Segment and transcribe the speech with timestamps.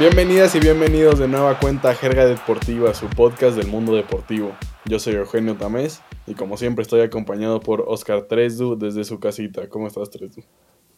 [0.00, 4.52] Bienvenidas y bienvenidos de nueva cuenta a Jerga Deportiva, su podcast del mundo deportivo.
[4.84, 9.68] Yo soy Eugenio Tamés y como siempre estoy acompañado por Oscar Tresdu desde su casita.
[9.68, 10.42] ¿Cómo estás, Tresdu?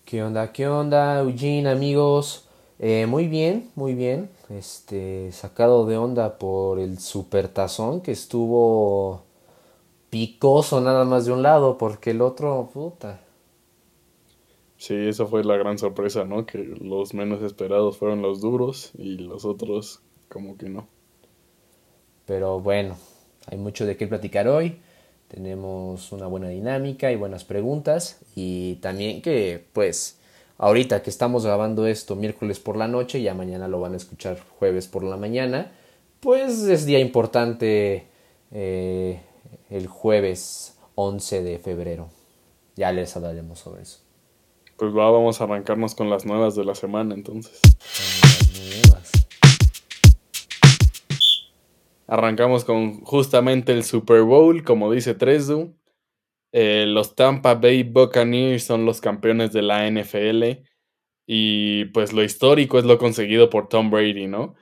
[0.05, 0.53] ¿Qué onda?
[0.53, 2.47] ¿Qué onda, Eugene, amigos?
[2.79, 4.29] Eh, muy bien, muy bien.
[4.51, 9.25] Este, sacado de onda por el supertazón que estuvo
[10.11, 13.19] picoso nada más de un lado, porque el otro, puta.
[14.81, 16.47] Sí, esa fue la gran sorpresa, ¿no?
[16.47, 20.89] Que los menos esperados fueron los duros y los otros como que no.
[22.25, 22.97] Pero bueno,
[23.45, 24.81] hay mucho de qué platicar hoy.
[25.29, 28.21] Tenemos una buena dinámica y buenas preguntas.
[28.35, 30.19] Y también que, pues,
[30.57, 34.41] ahorita que estamos grabando esto miércoles por la noche, ya mañana lo van a escuchar
[34.59, 35.73] jueves por la mañana,
[36.21, 38.07] pues es día importante
[38.51, 39.21] eh,
[39.69, 42.09] el jueves 11 de febrero.
[42.77, 44.10] Ya les hablaremos sobre eso.
[44.81, 47.61] Pues va, vamos a arrancarnos con las nuevas de la semana entonces.
[52.07, 55.77] Arrancamos con justamente el Super Bowl, como dice Tresdu.
[56.53, 60.65] Eh, los Tampa Bay Buccaneers son los campeones de la NFL.
[61.27, 64.55] Y pues lo histórico es lo conseguido por Tom Brady, ¿no?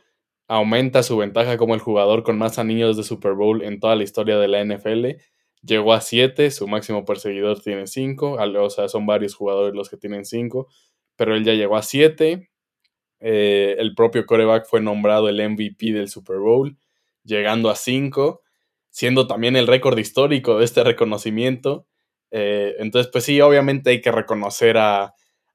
[0.48, 4.03] Aumenta su ventaja como el jugador con más anillos de Super Bowl en toda la
[4.03, 5.20] historia de la NFL
[5.62, 9.96] Llegó a 7, su máximo perseguidor tiene 5, o sea, son varios jugadores los que
[9.96, 10.68] tienen 5,
[11.16, 12.48] pero él ya llegó a 7.
[13.20, 16.76] Eh, el propio coreback fue nombrado el MVP del Super Bowl,
[17.24, 18.42] llegando a 5,
[18.90, 21.86] siendo también el récord histórico de este reconocimiento.
[22.30, 25.14] Eh, entonces, pues sí, obviamente hay que reconocer a,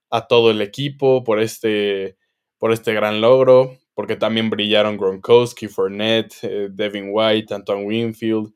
[0.10, 2.18] a todo el equipo por este,
[2.60, 8.54] por este gran logro, porque también brillaron Gronkowski, Fournette, eh, Devin White, Antoine Winfield,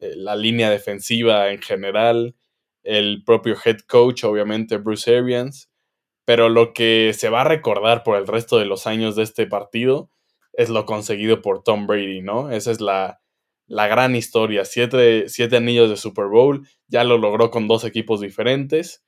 [0.00, 2.34] eh, la línea defensiva en general,
[2.82, 5.70] el propio head coach, obviamente Bruce Arians,
[6.24, 9.46] pero lo que se va a recordar por el resto de los años de este
[9.46, 10.10] partido
[10.52, 12.50] es lo conseguido por Tom Brady, ¿no?
[12.50, 13.20] Esa es la,
[13.66, 14.64] la gran historia.
[14.64, 19.04] Siete, siete, anillos de Super Bowl, ya lo logró con dos equipos diferentes.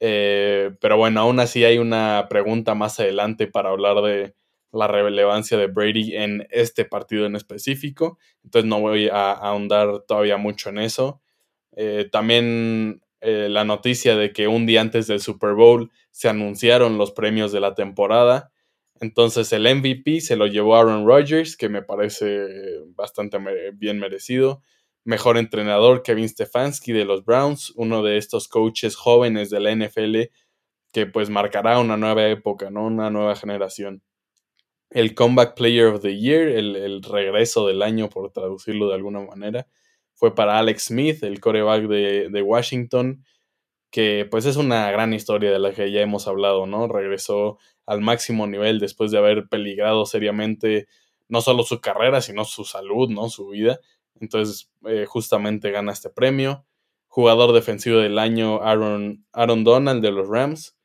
[0.00, 4.34] Eh, pero bueno, aún así hay una pregunta más adelante para hablar de,
[4.72, 8.18] la relevancia de Brady en este partido en específico.
[8.44, 11.20] Entonces no voy a, ahondar todavía mucho en eso.
[11.76, 16.98] Eh, también eh, la noticia de que un día antes del Super Bowl se anunciaron
[16.98, 18.52] los premios de la temporada.
[19.00, 22.46] Entonces el MVP se lo llevó Aaron Rodgers, que me parece
[22.94, 23.38] bastante
[23.72, 24.62] bien merecido.
[25.04, 30.30] Mejor entrenador Kevin Stefanski de los Browns, uno de estos coaches jóvenes de la NFL
[30.92, 32.86] que pues marcará una nueva época, ¿no?
[32.86, 34.02] Una nueva generación
[34.90, 39.66] el Comeback Player of the Year, el, regreso del año, por traducirlo de alguna manera,
[40.14, 43.24] fue para Alex Smith, el coreback de, Washington,
[43.90, 46.88] que pues es una gran historia de la que ya hemos hablado, ¿no?
[46.88, 50.86] Regresó al máximo nivel después de haber peligrado seriamente
[51.28, 53.28] no solo su carrera, sino su salud, ¿no?
[53.30, 53.80] Su vida.
[54.20, 56.66] Entonces, eh, justamente gana este premio.
[57.08, 60.76] Jugador defensivo del año, Aaron, Aaron Donald de los Rams.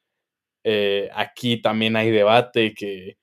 [0.64, 3.18] Eh, aquí también hay debate que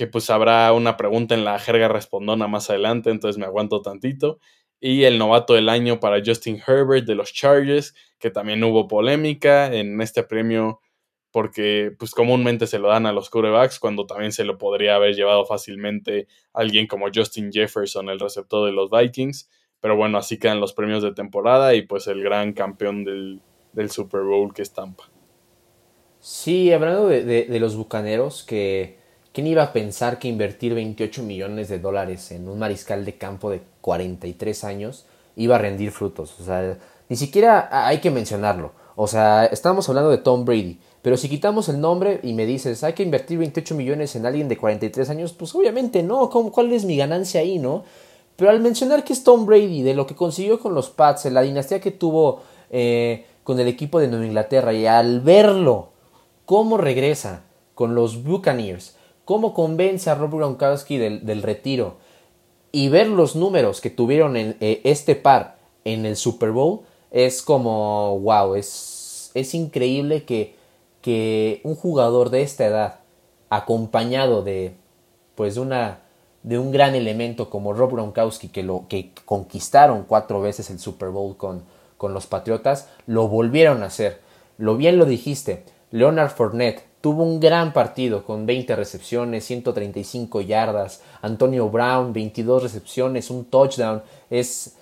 [0.00, 4.38] que pues habrá una pregunta en la jerga respondona más adelante, entonces me aguanto tantito.
[4.80, 9.66] Y el novato del año para Justin Herbert de los Chargers, que también hubo polémica
[9.66, 10.80] en este premio
[11.32, 15.14] porque pues comúnmente se lo dan a los quarterbacks cuando también se lo podría haber
[15.14, 19.50] llevado fácilmente alguien como Justin Jefferson, el receptor de los Vikings.
[19.80, 23.42] Pero bueno, así quedan los premios de temporada y pues el gran campeón del,
[23.90, 25.10] Super Bowl que es Tampa.
[26.20, 28.99] Sí, hablando de los Bucaneros, que
[29.32, 33.50] ¿Quién iba a pensar que invertir 28 millones de dólares en un mariscal de campo
[33.50, 36.38] de 43 años iba a rendir frutos?
[36.40, 38.72] O sea, ni siquiera hay que mencionarlo.
[38.96, 40.78] O sea, estamos hablando de Tom Brady.
[41.00, 44.48] Pero si quitamos el nombre y me dices, hay que invertir 28 millones en alguien
[44.48, 46.28] de 43 años, pues obviamente no.
[46.28, 47.84] ¿Cuál es mi ganancia ahí, no?
[48.36, 51.42] Pero al mencionar que es Tom Brady, de lo que consiguió con los Pats, la
[51.42, 55.90] dinastía que tuvo eh, con el equipo de Nueva Inglaterra, y al verlo,
[56.46, 57.44] cómo regresa
[57.74, 61.96] con los Buccaneers, cómo convence a Rob Gronkowski del, retiro
[62.72, 66.80] y ver los números que tuvieron en eh, este par en el Super Bowl
[67.10, 70.54] es como wow, es, es increíble que,
[71.02, 73.00] que un jugador de esta edad
[73.48, 74.74] acompañado de
[75.34, 76.00] pues una
[76.42, 81.10] de un gran elemento como Rob Gronkowski que lo que conquistaron cuatro veces el Super
[81.10, 81.64] Bowl con,
[81.96, 84.20] con los Patriotas lo volvieron a hacer.
[84.56, 91.00] Lo bien lo dijiste, Leonard Fournette Tuvo un gran partido con 20 recepciones, 135 yardas.
[91.22, 94.02] Antonio Brown, 22 recepciones, un touchdown.
[94.28, 94.76] Es,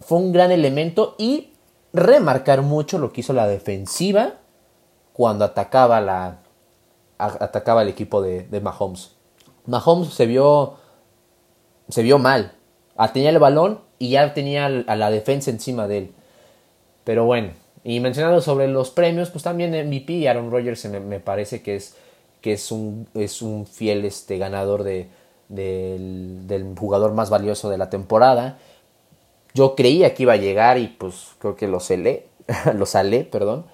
[0.00, 1.52] fue un gran elemento y
[1.92, 4.34] remarcar mucho lo que hizo la defensiva
[5.12, 6.38] cuando atacaba, la,
[7.18, 9.12] atacaba el equipo de, de Mahomes.
[9.66, 10.74] Mahomes se vio,
[11.88, 12.52] se vio mal.
[12.96, 16.14] Ah, tenía el balón y ya tenía a la defensa encima de él.
[17.04, 17.52] Pero bueno,
[17.84, 21.96] y mencionando sobre los premios, pues también MVP, Aaron Rodgers me, me parece que es,
[22.40, 25.08] que es, un, es un fiel este, ganador de,
[25.48, 28.58] del, jugador más valioso de la temporada.
[29.54, 31.78] Yo creía que iba a llegar y pues creo que lo
[32.74, 33.64] lo salé, perdón.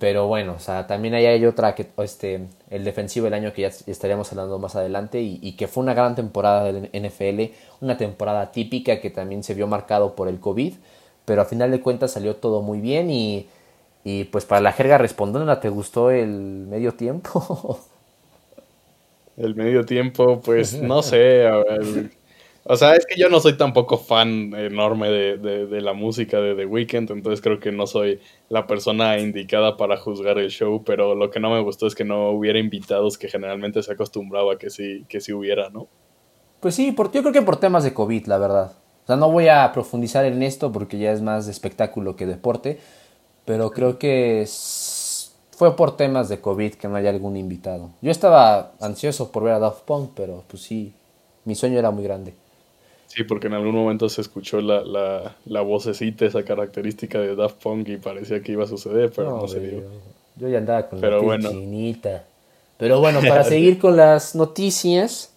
[0.00, 3.62] Pero bueno, o sea, también ahí hay otra que este el defensivo del año que
[3.62, 7.96] ya estaríamos hablando más adelante y, y, que fue una gran temporada del NFL, una
[7.96, 10.74] temporada típica que también se vio marcado por el COVID,
[11.28, 13.46] pero a final de cuentas salió todo muy bien y,
[14.02, 17.78] y pues para la jerga respondiendo, ¿te gustó el medio tiempo?
[19.36, 22.10] el medio tiempo, pues no sé, a ver,
[22.64, 26.54] o sea, es que yo no soy tampoco fan enorme de, de, la música de
[26.54, 31.14] The Weeknd, entonces creo que no soy la persona indicada para juzgar el show, pero
[31.14, 34.70] lo que no me gustó es que no hubiera invitados que generalmente se acostumbraba que
[34.70, 35.88] sí, que sí hubiera, ¿no?
[36.60, 38.72] Pues sí, por, yo creo que por temas de COVID, la verdad.
[39.08, 42.78] Sea, no voy a profundizar en esto porque ya es más de espectáculo que deporte,
[43.46, 44.46] pero creo que
[45.50, 47.88] fue por temas de COVID que no haya algún invitado.
[48.02, 50.92] Yo estaba ansioso por ver a Daft Punk, pero pues sí,
[51.46, 52.34] mi sueño era muy grande.
[53.06, 57.62] Sí, porque en algún momento se escuchó la, la, la, vocecita, esa característica de Daft
[57.62, 59.84] Punk y parecía que iba a suceder, pero no, se dio.
[60.36, 61.48] Yo ya andaba con pero la bueno.
[61.48, 62.26] chinita.
[62.76, 65.32] Pero bueno, para seguir con las noticias,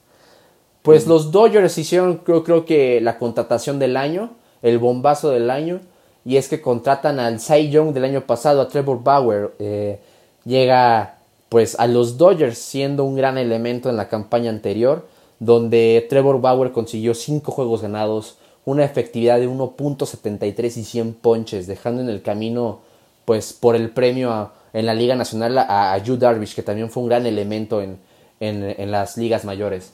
[0.81, 4.31] pues los Dodgers hicieron creo, creo que la contratación del año,
[4.61, 5.79] el bombazo del año,
[6.25, 9.51] y es que contratan al Cy Young del año pasado, a Trevor Bauer.
[9.59, 9.99] Eh,
[10.45, 11.17] llega
[11.49, 15.05] pues a los Dodgers siendo un gran elemento en la campaña anterior
[15.41, 22.03] donde Trevor Bauer consiguió 5 juegos ganados, una efectividad de 1.73 y 100 ponches, dejando
[22.03, 22.81] en el camino,
[23.25, 27.01] pues, por el premio en la Liga Nacional a, a Hugh Darvish, que también fue
[27.01, 27.97] un gran elemento en,
[28.39, 29.93] en, las ligas mayores.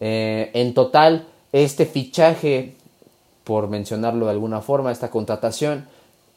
[0.00, 2.74] Eh, en total, este fichaje,
[3.44, 5.86] por mencionarlo de alguna forma, esta contratación,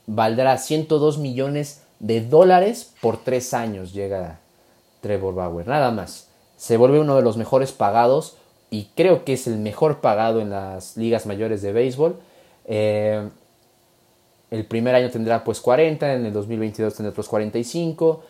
[0.06, 4.40] valdrá 102 millones de dólares por 3 años, llega
[5.02, 6.28] Trevor Bauer, nada más
[6.64, 8.38] se vuelve uno de los mejores pagados
[8.70, 12.16] y creo que es el mejor pagado en las ligas mayores de béisbol.
[12.64, 13.28] Eh,
[14.50, 18.24] el primer año tendrá pues 40, en el 2022 tendrá pues 45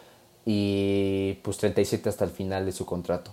[0.48, 3.30] y pues 37 hasta el final de su contrato.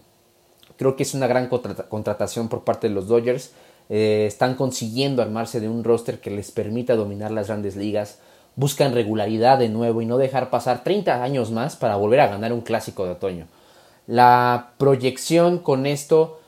[0.80, 3.52] Creo que es una gran contratación por parte de los Dodgers.
[3.90, 8.18] Eh, están consiguiendo armarse de un roster que les permita dominar las grandes ligas.
[8.56, 12.54] Buscan regularidad de nuevo y no dejar pasar 30 años más para volver a ganar
[12.54, 13.46] un clásico de otoño.
[14.06, 16.40] La proyección con esto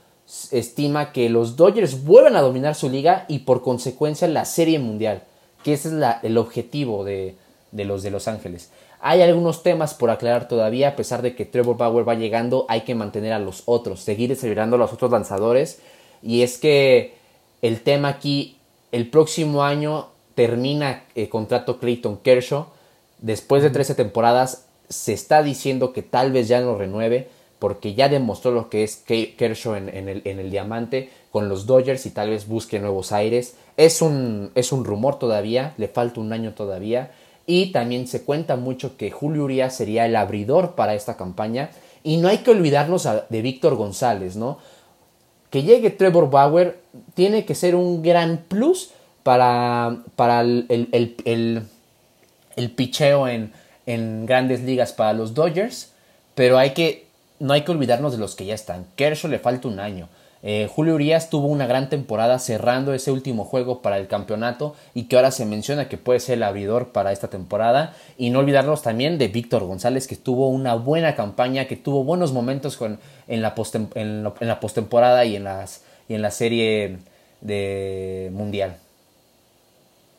[0.50, 5.24] estima que los Dodgers vuelvan a dominar su liga y por consecuencia la serie mundial,
[5.62, 7.36] que ese es el objetivo de,
[7.72, 8.70] los de Los Ángeles.
[9.04, 12.82] Hay algunos temas por aclarar todavía, a pesar de que Trevor Bauer va llegando, hay
[12.82, 15.80] que mantener a los otros, seguir celebrando a los otros lanzadores.
[16.22, 17.14] Y es que
[17.62, 18.58] el tema aquí,
[18.92, 20.06] el próximo año
[20.36, 22.66] termina el contrato Clayton Kershaw.
[23.18, 27.28] Después de 13 temporadas, se está diciendo que tal vez ya no renueve
[27.58, 32.06] porque ya demostró lo que es Kershaw en, el, en, el, diamante con los Dodgers
[32.06, 33.56] y tal vez busque nuevos aires.
[33.76, 37.10] Es un, es un rumor todavía, le falta un año todavía.
[37.46, 41.70] Y también se cuenta mucho que Julio Urias sería el abridor para esta campaña.
[42.02, 44.58] Y no hay que olvidarnos de Víctor González, ¿no?
[45.50, 46.80] Que llegue Trevor Bauer
[47.14, 48.90] tiene que ser un gran plus
[49.22, 51.62] para, para el, el, el,
[52.56, 53.52] el picheo en,
[53.86, 55.92] en grandes ligas para los Dodgers.
[56.34, 57.06] Pero hay que
[57.42, 58.86] no hay que olvidarnos de los que ya están.
[58.94, 60.08] Kershaw le falta un año.
[60.42, 65.04] Eh, Julio Urias tuvo una gran temporada cerrando ese último juego para el campeonato y
[65.04, 67.94] que ahora se menciona que puede ser el abridor para esta temporada.
[68.18, 72.32] Y no olvidarnos también de Víctor González que tuvo una buena campaña, que tuvo buenos
[72.32, 73.54] momentos con, en la
[74.60, 76.98] postemporada y, en las, y en la serie
[77.40, 78.76] de mundial.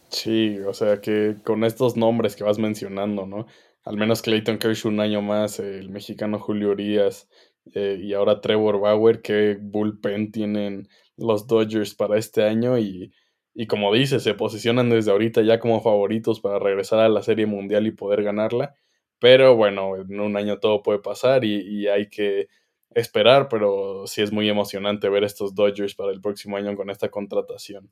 [0.10, 3.48] Sí, o sea que con estos nombres que vas mencionando, ¿no?
[3.84, 7.28] al menos Clayton Kershaw un año más, el mexicano Julio Urias
[7.74, 13.12] eh, y ahora Trevor Bauer, qué bullpen tienen los Dodgers para este año y,
[13.54, 17.46] y como dice, se posicionan desde ahorita ya como favoritos para regresar a la Serie
[17.46, 18.76] Mundial y poder ganarla.
[19.20, 22.48] Pero bueno, en un año todo puede pasar y, y hay que
[22.92, 27.10] esperar, pero sí es muy emocionante ver estos Dodgers para el próximo año con esta
[27.10, 27.92] contratación.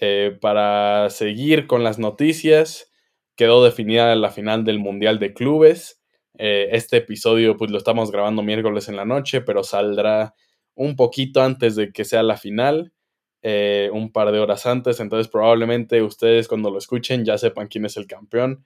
[0.00, 2.90] Eh, para seguir con las noticias,
[3.36, 5.97] quedó definida la final del Mundial de Clubes.
[6.36, 10.34] Eh, este episodio pues lo estamos grabando miércoles en la noche, pero saldrá
[10.74, 12.92] un poquito antes de que sea la final,
[13.42, 17.84] eh, un par de horas antes, entonces probablemente ustedes cuando lo escuchen ya sepan quién
[17.84, 18.64] es el campeón.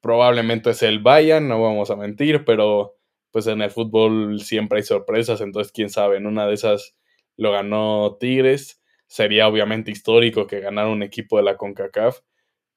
[0.00, 2.96] Probablemente es el Bayern, no vamos a mentir, pero
[3.32, 6.96] pues en el fútbol siempre hay sorpresas, entonces quién sabe, en una de esas
[7.36, 12.20] lo ganó Tigres, sería obviamente histórico que ganara un equipo de la CONCACAF,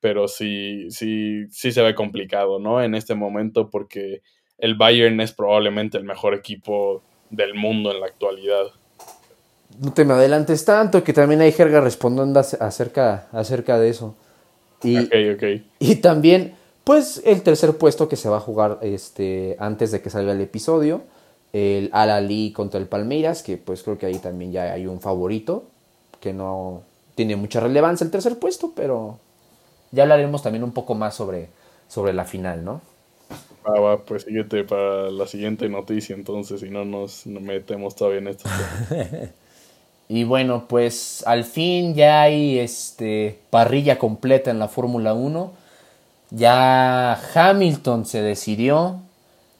[0.01, 2.81] pero sí, sí, sí se ve complicado, ¿no?
[2.81, 4.21] En este momento porque
[4.57, 8.67] el Bayern es probablemente el mejor equipo del mundo en la actualidad.
[9.79, 14.15] No te me adelantes tanto, que también hay jerga respondiendo acerca, acerca de eso.
[14.83, 14.97] Y,
[15.79, 20.09] y también, pues, el tercer puesto que se va a jugar este, antes de que
[20.09, 21.03] salga el episodio,
[21.53, 25.65] el Al-Ali contra el Palmeiras, que pues creo que ahí también ya hay un favorito,
[26.19, 26.83] que no
[27.15, 29.19] tiene mucha relevancia el tercer puesto, pero
[29.91, 31.49] ya hablaremos también un poco más sobre,
[31.87, 32.81] sobre la final, ¿no?
[33.65, 38.27] Ah, va, pues síguete para la siguiente noticia, entonces, si no nos metemos todavía en
[38.29, 38.49] esto.
[40.07, 45.51] y bueno, pues al fin ya hay este parrilla completa en la Fórmula 1.
[46.31, 49.01] Ya Hamilton se decidió,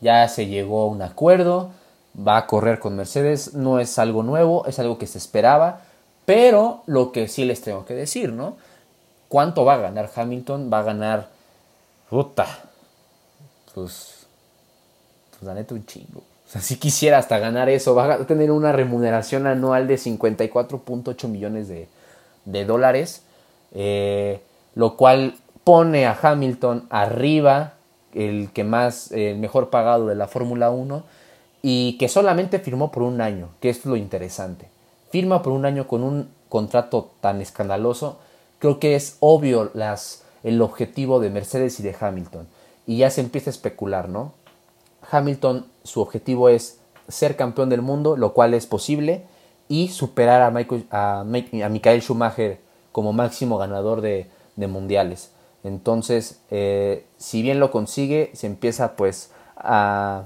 [0.01, 1.71] ya se llegó a un acuerdo,
[2.15, 5.81] va a correr con Mercedes, no es algo nuevo, es algo que se esperaba,
[6.25, 8.55] pero lo que sí les tengo que decir, ¿no?
[9.29, 10.69] ¿Cuánto va a ganar Hamilton?
[10.73, 11.29] Va a ganar.
[12.09, 12.47] Puta.
[13.73, 14.25] Pues.
[15.29, 16.19] Pues la neta un chingo.
[16.19, 21.27] O sea, si quisiera hasta ganar eso, va a tener una remuneración anual de 54.8
[21.27, 23.21] millones de, dólares.
[23.71, 24.41] Eh,
[24.73, 27.73] lo cual pone a Hamilton arriba,
[28.15, 31.03] el que más, el mejor pagado de la Fórmula 1,
[31.61, 34.69] y que solamente firmó por un año, que es lo interesante.
[35.11, 38.17] Firma por un año con un contrato tan escandaloso
[38.59, 42.47] creo que es obvio las, el objetivo de Mercedes y de Hamilton.
[42.85, 44.33] Y ya se empieza a especular, ¿no?
[45.09, 49.23] Hamilton, su objetivo es ser campeón del mundo, lo cual es posible,
[49.67, 52.59] y superar a, Michael, a, Michael Schumacher
[52.91, 55.31] como máximo ganador de, mundiales.
[55.63, 60.25] Entonces, eh, si bien lo consigue, se empieza pues a,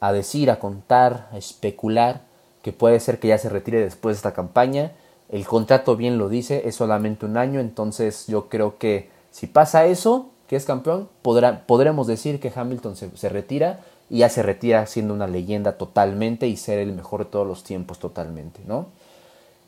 [0.00, 2.22] a decir, a contar, a especular
[2.62, 4.92] que puede ser que ya se retire después de esta campaña
[5.34, 9.84] el contrato bien lo dice, es solamente un año, entonces yo creo que si pasa
[9.84, 14.86] eso, que es campeón, podrá, podremos decir que Hamilton se, retira y ya se retira
[14.86, 18.86] siendo una leyenda totalmente y ser el mejor de todos los tiempos totalmente, ¿no?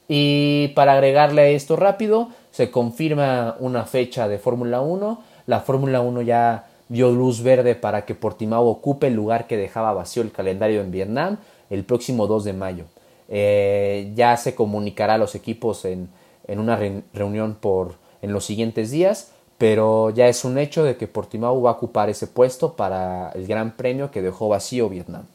[0.07, 5.21] Y para agregarle a esto rápido, se confirma una fecha de Fórmula 1.
[5.49, 9.93] La Fórmula 1 ya dio luz verde para que Portimao ocupe el lugar que dejaba
[9.95, 11.39] vacío el calendario en Vietnam
[11.71, 12.85] el próximo 2 de mayo.
[13.29, 16.09] Eh, ya se comunicará a los equipos en,
[16.49, 16.79] una
[17.13, 21.71] reunión por, en los siguientes días, pero ya es un hecho de que Portimao va
[21.71, 25.27] a ocupar ese puesto para el gran premio que dejó vacío Vietnam.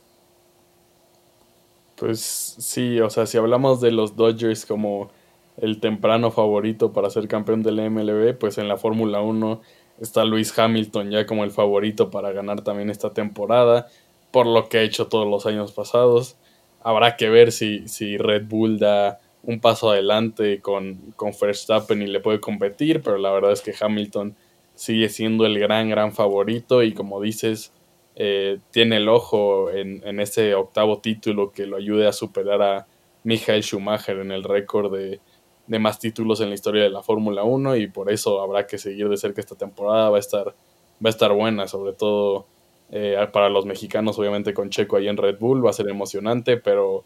[1.98, 5.10] Pues sí, o sea, si hablamos de los Dodgers como
[5.57, 9.62] el temprano favorito para ser campeón del MLB, pues en la Fórmula 1
[10.00, 13.88] está Luis Hamilton ya como el favorito para ganar también esta temporada,
[14.31, 16.38] por lo que ha hecho todos los años pasados
[16.84, 22.08] habrá que ver si, si Red Bull da un paso adelante con, con Verstappen y
[22.08, 24.36] le puede competir, pero la verdad es que Hamilton
[24.76, 27.74] sigue siendo el gran, gran favorito y como dices,
[28.16, 32.88] eh, tiene el ojo en, en, ese octavo título que lo ayude a superar a
[33.24, 35.20] Michael Schumacher en el récord de,
[35.68, 38.78] de más títulos en la historia de la Fórmula 1 y por eso habrá que
[38.78, 40.54] seguir de cerca esta temporada, va a estar, va
[41.06, 42.46] a estar buena, sobre todo
[42.91, 46.57] eh, para los mexicanos, obviamente, con Checo ahí en Red Bull va a ser emocionante,
[46.57, 47.03] pero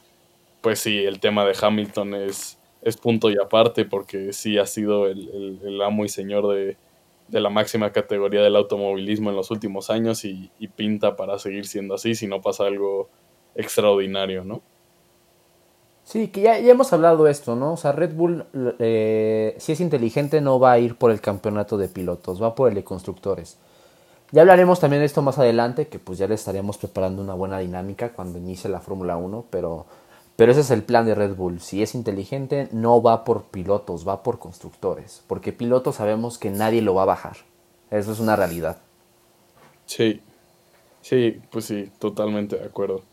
[0.62, 5.06] pues sí, el tema de Hamilton es, es punto y aparte porque sí ha sido
[5.06, 6.76] el, el, amo y señor de,
[7.28, 11.94] de, la máxima categoría del automovilismo en los últimos años y, pinta para seguir siendo
[11.94, 13.10] así si no pasa algo
[13.54, 14.64] extraordinario, ¿no?
[16.04, 17.74] Sí, que ya, ya hemos hablado de esto, ¿no?
[17.74, 18.46] O sea, Red Bull,
[18.80, 22.70] eh, si es inteligente, no va a ir por el campeonato de pilotos, va por
[22.70, 23.60] el de constructores.
[24.36, 27.60] Ya hablaremos también de esto más adelante, que pues ya le estaremos preparando una buena
[27.60, 29.86] dinámica cuando inicie la Fórmula 1, pero,
[30.36, 31.62] pero ese es el plan de Red Bull.
[31.62, 36.82] Si es inteligente, no va por pilotos, va por constructores, porque pilotos sabemos que nadie
[36.82, 37.38] lo va a bajar.
[37.92, 38.80] Eso es una realidad.
[39.86, 40.20] Sí,
[41.00, 43.04] sí, pues sí, totalmente de acuerdo.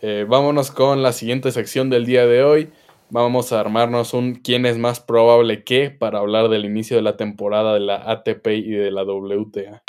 [0.00, 2.72] Eh, vámonos con la siguiente sección del día de hoy.
[3.10, 7.18] Vamos a armarnos un quién es más probable que para hablar del inicio de la
[7.18, 9.83] temporada de la ATP y de la WTA.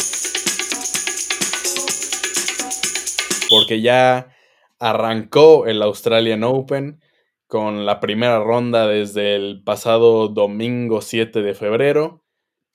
[3.56, 4.36] Porque ya
[4.80, 7.00] arrancó el Australian Open
[7.48, 12.22] con la primera ronda desde el pasado domingo 7 de febrero.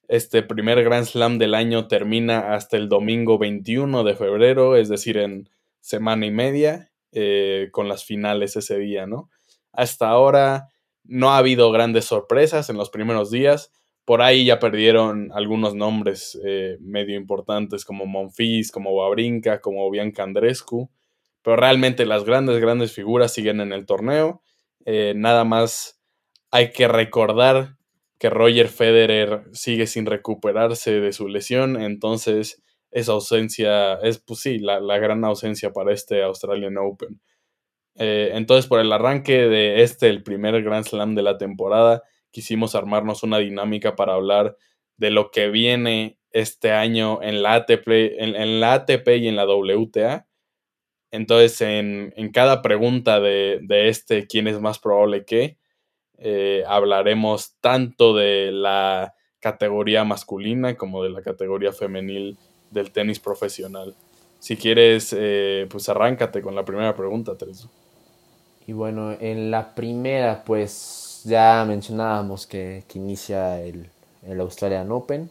[0.09, 5.19] Este primer Grand Slam del año termina hasta el domingo 21 de febrero, es decir,
[5.19, 9.29] en semana y media, eh, con las finales ese día, ¿no?
[9.73, 10.69] Hasta ahora
[11.05, 13.71] no ha habido grandes sorpresas en los primeros días.
[14.11, 20.25] Por ahí ya perdieron algunos nombres eh, medio importantes como Monfils, como Babrinka, como Bianca
[20.25, 20.91] Andrescu,
[21.45, 24.43] pero realmente las grandes, grandes figuras siguen en el torneo.
[24.85, 26.03] Eh, nada más
[26.51, 27.77] hay que recordar
[28.19, 34.59] que Roger Federer sigue sin recuperarse de su lesión, entonces esa ausencia es, pues sí,
[34.59, 37.21] la, gran ausencia para este Australian Open.
[37.95, 42.75] Eh, entonces, por el arranque de este, el primer Grand Slam de la temporada, quisimos
[42.75, 44.57] armarnos una dinámica para hablar
[44.97, 49.47] de lo que viene este año en la ATP, en, la ATP y en la
[49.47, 50.27] WTA.
[51.11, 55.59] Entonces, en, cada pregunta de, este, ¿quién es más probable que?
[56.19, 62.37] Eh, hablaremos tanto de la categoría masculina como de la categoría femenil
[62.71, 63.97] del tenis profesional.
[64.39, 67.69] Si quieres, eh, pues arráncate con la primera pregunta, Teresa.
[68.67, 73.89] Y bueno, en la primera, pues ya mencionábamos que, inicia el,
[74.27, 75.31] el, Australian Open.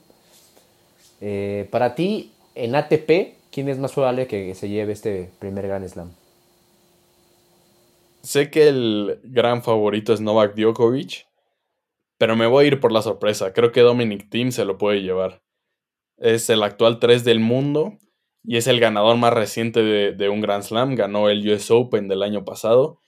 [1.22, 5.88] Eh, para ti, en ATP, ¿quién es más probable que se lleve este primer Grand
[5.88, 6.12] Slam?
[8.22, 11.26] Sé que el gran favorito es Novak Djokovic,
[12.18, 13.54] pero me voy a ir por la sorpresa.
[13.54, 15.42] Creo que Dominic Thiem se lo puede llevar.
[16.18, 17.98] Es el actual 3 del mundo
[18.44, 20.96] y es el ganador más reciente de, un Grand Slam.
[20.96, 23.00] Ganó el US Open del año pasado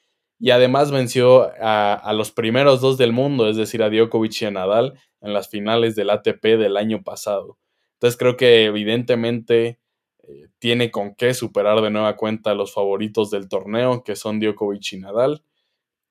[0.42, 4.52] y además venció a, los primeros dos del mundo, es decir, a Djokovic y a
[4.52, 7.60] Nadal en las finales del ATP del año pasado.
[7.94, 9.80] Entonces creo que evidentemente
[10.24, 14.40] eh, tiene con qué superar de nueva cuenta a los favoritos del torneo, que son
[14.40, 15.44] Djokovic y Nadal.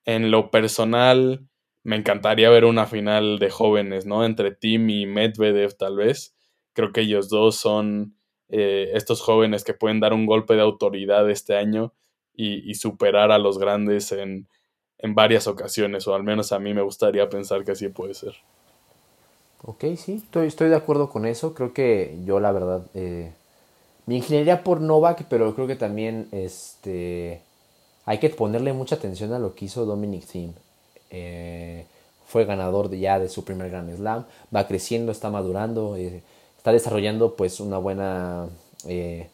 [0.05, 1.45] En lo personal,
[1.83, 4.23] me encantaría ver una final de jóvenes, ¿no?
[4.23, 6.37] Entre Tim y Medvedev, tal vez.
[6.71, 8.15] Creo que ellos dos son
[8.47, 11.93] eh, estos jóvenes que pueden dar un golpe de autoridad este año
[12.43, 14.47] y, superar a los grandes en,
[15.13, 18.35] varias ocasiones, o al menos a mí me gustaría pensar que así puede ser.
[19.63, 21.53] Ok, sí, estoy, estoy de acuerdo con eso.
[21.53, 23.31] Creo que yo, la verdad, eh,
[24.05, 27.41] me inclinaría por Novak, pero creo que también este,
[28.05, 30.53] hay que ponerle mucha atención a lo que hizo Dominic Thiem.
[31.09, 31.85] Eh,
[32.25, 34.25] fue ganador ya de su primer Grand Slam,
[34.55, 35.95] va creciendo, está madurando.
[35.97, 36.23] Eh,
[36.61, 38.47] está desarrollando pues una buena,
[38.87, 39.29] eh,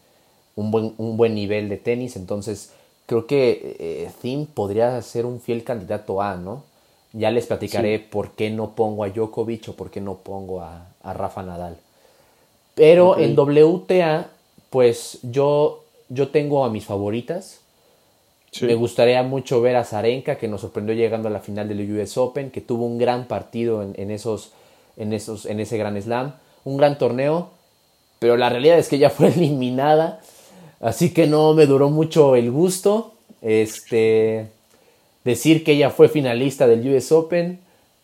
[0.55, 2.71] un, buen, un buen nivel de tenis, entonces
[3.07, 6.63] creo que eh, Thiem podría ser un fiel candidato a, ¿no?
[7.13, 10.85] Ya les platicaré por qué no pongo a Djokovic o por qué no pongo a,
[11.03, 11.77] Rafa Nadal.
[12.75, 14.29] Pero en WTA,
[14.69, 17.61] pues yo, yo tengo a mis favoritas.
[18.61, 22.17] Me gustaría mucho ver a Zarenka, que nos sorprendió llegando a la final del US
[22.17, 24.51] Open, que tuvo un gran partido en, en esos,
[24.97, 26.33] en, esos, en ese gran slam
[26.67, 27.49] un gran torneo,
[28.19, 30.19] pero la realidad es que ya fue eliminada,
[30.79, 33.13] así que no me duró mucho el gusto.
[33.41, 34.47] Este,
[35.23, 37.59] decir que ella fue finalista del US Open,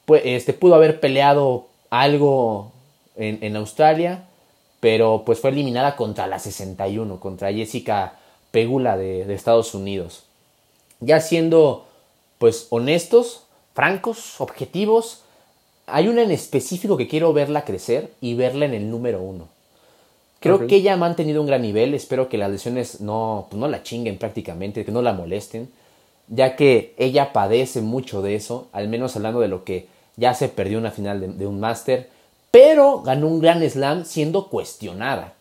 [0.06, 2.72] pues, este, pudo haber peleado algo
[3.16, 4.26] en, Australia,
[4.80, 8.18] pero pues fue eliminada contra la 61, contra Jessica
[8.52, 10.24] Pegula de, de Estados Unidos.
[11.00, 11.86] Ya siendo
[12.40, 15.22] pues honestos, francos, objetivos,
[15.86, 19.48] hay una en específico que quiero verla crecer y verla en el número uno.
[20.44, 21.94] Creo que ella ha mantenido un gran nivel.
[21.94, 25.70] Espero que las lesiones no, pues no la chinguen prácticamente, que no la molesten,
[26.28, 30.50] ya que ella padece mucho de eso, al menos hablando de lo que ya se
[30.50, 32.10] perdió una final de, un máster,
[32.52, 35.34] pero ganó un gran slam siendo cuestionada.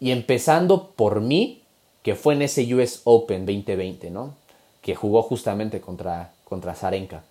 [0.00, 1.60] Y empezando por mí,
[2.02, 4.36] que fue en ese US Open 2020, ¿no?
[4.80, 7.24] Que jugó justamente contra, contra Zarenka.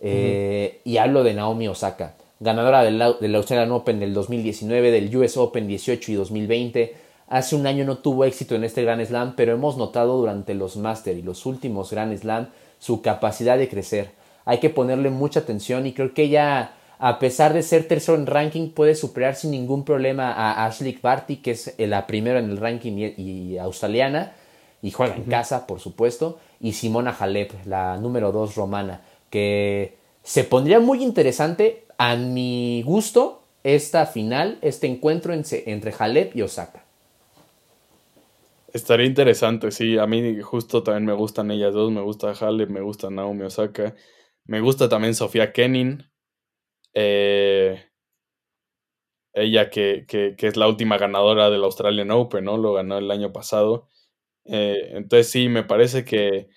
[0.00, 5.36] Eh, y hablo de Naomi Osaka, ganadora del, del, Australian Open del 2019, del US
[5.36, 6.96] Open 18 y 2020.
[7.28, 10.76] Hace un año no tuvo éxito en este Grand Slam, pero hemos notado durante los
[10.76, 14.10] Master y los últimos Grand Slam su capacidad de crecer.
[14.44, 18.26] Hay que ponerle mucha atención y creo que ella, a pesar de ser tercero en
[18.26, 22.58] ranking, puede superar sin ningún problema a Ashley Barty, que es la primera en el
[22.58, 24.34] ranking y, australiana,
[24.82, 30.44] y juega en casa, por supuesto, y Simona Halep, la número 2 romana que se
[30.44, 36.84] pondría muy interesante a mi gusto esta final, este encuentro entre Halep y Osaka.
[38.72, 39.98] Estaría interesante, sí.
[39.98, 41.90] A mí justo también me gustan ellas dos.
[41.90, 43.94] Me gusta Halep, me gusta Naomi Osaka.
[44.44, 46.04] Me gusta también Sofía Kenin.
[46.94, 47.86] Eh,
[49.32, 52.56] ella que, que, es la última ganadora del Australian Open, ¿no?
[52.56, 53.88] Lo ganó el año pasado.
[54.44, 56.48] Eh, entonces sí, me parece que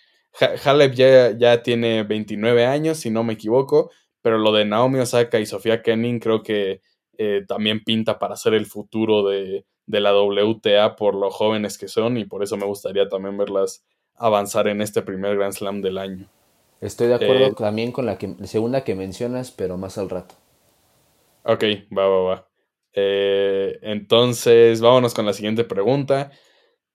[0.63, 5.39] Halep ya, ya tiene 29 años, si no me equivoco, pero lo de Naomi Osaka
[5.39, 6.82] y Sofía Kenning creo que
[7.17, 12.17] eh, también pinta para ser el futuro de, la WTA por lo jóvenes que son
[12.17, 13.84] y por eso me gustaría también verlas
[14.15, 16.29] avanzar en este primer Grand Slam del año.
[16.82, 20.36] Estoy de acuerdo eh, también con la segunda que mencionas, pero más al rato.
[21.43, 21.63] Ok,
[21.97, 22.49] va, va, va.
[22.93, 26.32] Eh, entonces, vámonos con la siguiente pregunta.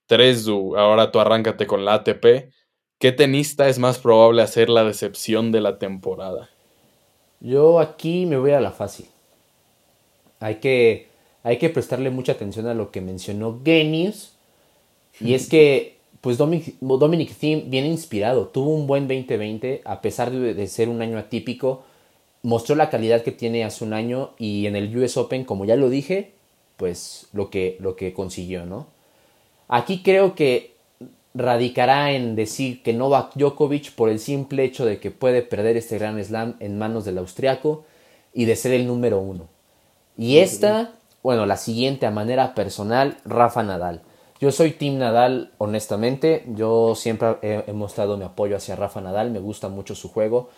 [0.07, 2.51] 3, ahora tú arráncate con la ATP.
[2.99, 6.51] ¿Qué tenista es más probable hacer la decepción de la temporada?
[7.45, 9.07] Yo aquí me voy a la fácil.
[10.41, 11.09] Hay que,
[11.43, 14.33] hay que prestarle mucha atención a lo que mencionó Genius.
[15.21, 18.47] Y es que, pues Dominic, Dominic Thiem viene inspirado.
[18.49, 21.85] Tuvo un buen 2020, a pesar de, de ser un año atípico.
[22.43, 25.77] Mostró la calidad que tiene hace un año y en el US Open, como ya
[25.77, 26.33] lo dije,
[26.79, 28.87] pues lo que, lo que consiguió, ¿no?
[29.69, 30.74] Aquí creo que
[31.35, 35.99] radicará en decir que Novak Djokovic por el simple hecho de que puede perder este
[35.99, 37.85] Gran Slam en manos del austriaco
[38.33, 39.49] y de ser el número uno.
[40.17, 40.93] Y esta,
[41.23, 44.03] bueno, la siguiente a manera personal, Rafa Nadal.
[44.41, 46.45] Yo soy Team Nadal, honestamente.
[46.55, 49.31] Yo siempre he, mostrado mi apoyo hacia Rafa Nadal.
[49.31, 50.51] Me gusta mucho su juego.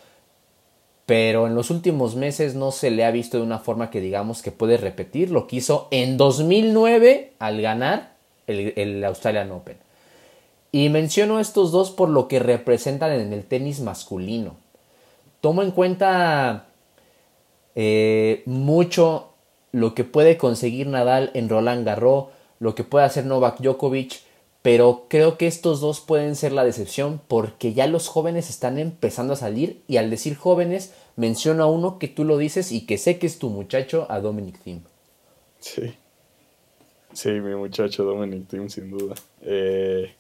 [1.06, 4.42] Pero en los últimos meses no se le ha visto de una forma que digamos
[4.42, 9.85] que puede repetir lo que hizo en 2009 al ganar el, el Australian Open.
[10.76, 14.56] Y menciono estos dos por lo que representan en el tenis masculino.
[15.40, 16.66] Tomo en cuenta
[17.74, 19.30] eh, mucho
[19.72, 22.26] lo que puede conseguir Nadal en Roland Garros,
[22.58, 24.20] lo que puede hacer Novak Djokovic,
[24.60, 29.32] pero creo que estos dos pueden ser la decepción porque ya los jóvenes están empezando
[29.32, 32.98] a salir y al decir jóvenes menciono a uno que tú lo dices y que
[32.98, 34.82] sé que es tu muchacho, a Dominic Thiem.
[35.58, 35.94] Sí.
[37.14, 39.14] Sí, mi muchacho Dominic Thiem sin duda.
[39.40, 40.14] Eh,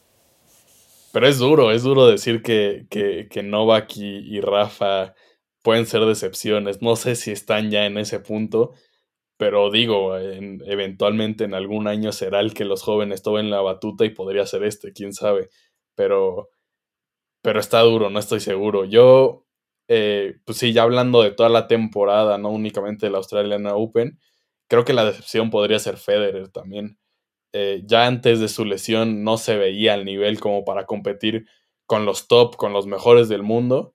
[1.16, 5.14] pero es duro, es duro decir que, que, Novak y, Rafa
[5.62, 6.82] pueden ser decepciones.
[6.82, 8.74] No sé si están ya en ese punto,
[9.38, 14.10] pero digo, eventualmente en algún año será el que los jóvenes tomen la batuta y
[14.10, 15.48] podría ser este, quién sabe.
[15.94, 16.50] Pero,
[17.42, 18.84] pero está duro, no estoy seguro.
[18.84, 19.46] Yo,
[19.88, 24.18] eh, pues sí, ya hablando de toda la temporada, no únicamente de la Australian Open,
[24.68, 26.98] creo que la decepción podría ser Federer también.
[27.52, 31.46] Eh, ya antes de su lesión no se veía al nivel como para competir
[31.86, 33.94] con los top, con los mejores del mundo.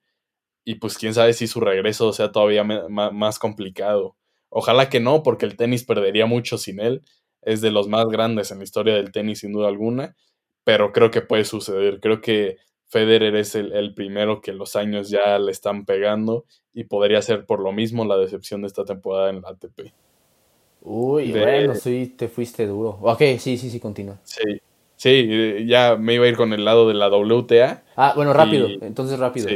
[0.64, 4.16] Y pues quién sabe si su regreso sea todavía más complicado.
[4.48, 7.02] Ojalá que no, porque el tenis perdería mucho sin él.
[7.42, 10.16] Es de los más grandes en la historia del tenis, sin duda alguna.
[10.64, 12.00] Pero creo que puede suceder.
[12.00, 12.58] Creo que
[12.92, 17.60] Federer es el, primero que los años ya le están pegando y podría ser por
[17.60, 19.94] lo mismo la decepción de esta temporada en la ATP.
[20.84, 22.98] Uy, bueno, sí, te fuiste duro.
[23.00, 24.16] Ok, sí, sí, sí, continúa.
[24.24, 24.60] Sí,
[24.96, 27.82] sí, ya me iba a ir con el lado de la WTA.
[27.96, 29.48] Ah, bueno, rápido, entonces rápido.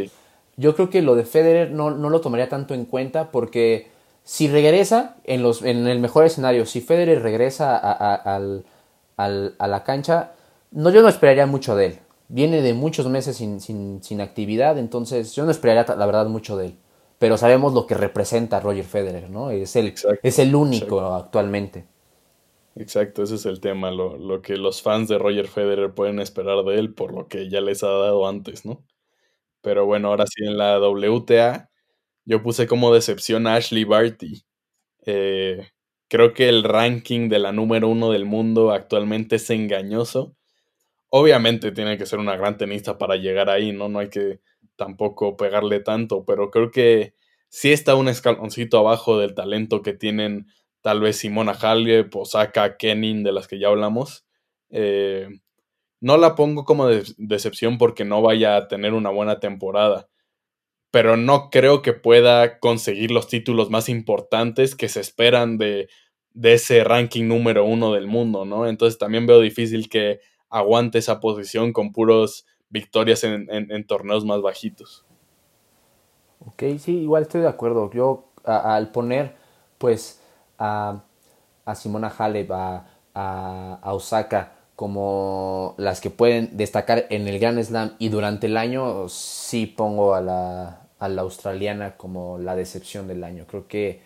[0.57, 3.89] Yo creo que lo de Federer no, no, lo tomaría tanto en cuenta porque
[4.23, 8.65] si regresa, en, los, en el mejor escenario, si Federer regresa a, al,
[9.59, 10.33] a la cancha,
[10.71, 11.99] no, yo no esperaría mucho de él.
[12.29, 16.57] Viene de muchos meses sin, sin, sin actividad, entonces yo no esperaría la verdad mucho
[16.57, 16.77] de él
[17.19, 19.51] pero sabemos lo que representa Roger Federer, ¿no?
[19.51, 21.87] Es el, es el único actualmente.
[22.75, 26.63] Exacto, ese es el tema, lo, lo, que los fans de Roger Federer pueden esperar
[26.65, 28.85] de él por lo que ya les ha dado antes, ¿no?
[29.63, 31.71] Pero bueno, ahora sí en la WTA,
[32.27, 34.45] yo puse como decepción a Ashley Barty.
[35.07, 35.69] Eh,
[36.09, 40.37] creo que el ranking de la número uno del mundo actualmente es engañoso.
[41.11, 43.89] Obviamente tiene que ser una gran tenista para llegar ahí, ¿no?
[43.89, 44.41] No hay que
[44.77, 47.15] tampoco pegarle tanto, pero creo que
[47.49, 50.47] sí está un escaloncito abajo del talento que tienen
[50.83, 54.25] tal vez Simona Halep, Osaka, Kenin, de las que ya hablamos.
[54.71, 55.29] Eh,
[56.01, 60.09] no la pongo como decepción porque no vaya a tener una buena temporada,
[60.91, 65.89] pero no creo que pueda conseguir los títulos más importantes que se esperan de,
[66.31, 68.69] de ese ranking número uno del mundo, ¿no?
[68.69, 75.05] Entonces también veo difícil que aguante esa posición con puros victorias en, torneos más bajitos.
[76.47, 77.91] Ok, sí, igual estoy de acuerdo.
[77.93, 79.35] Yo al poner
[79.79, 80.21] pues
[80.59, 81.03] a,
[81.75, 88.11] Simona Halep, a, a, Osaka como las que pueden destacar en el Grand Slam y
[88.11, 93.47] durante el año, sí pongo a la, a la australiana como la decepción del año.
[93.49, 94.03] Creo que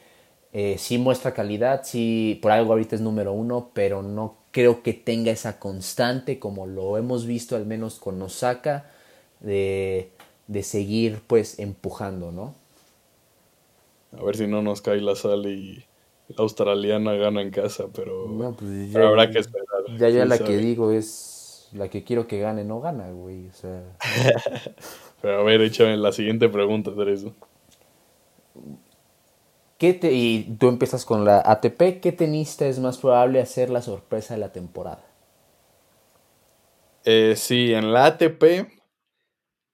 [0.53, 4.93] eh, sí muestra calidad, sí por algo ahorita es número uno, pero no creo que
[4.93, 8.91] tenga esa constante como lo hemos visto al menos con Osaka
[9.41, 10.11] de,
[10.47, 12.55] de seguir pues empujando, ¿no?
[14.19, 15.85] A ver si no nos cae la sal y
[16.29, 18.27] la australiana gana en casa, pero,
[18.59, 19.67] pues habrá que esperar.
[19.99, 23.49] Ya ya la que digo es la que quiero que gane, no gana, güey.
[23.49, 23.83] O sea.
[25.23, 26.93] pero a ver, échame la siguiente pregunta,
[29.83, 34.41] Y tú empiezas con la ATP, ¿qué tenista es más probable hacer la sorpresa de
[34.41, 35.03] la temporada?
[37.05, 38.69] Eh, sí, en la ATP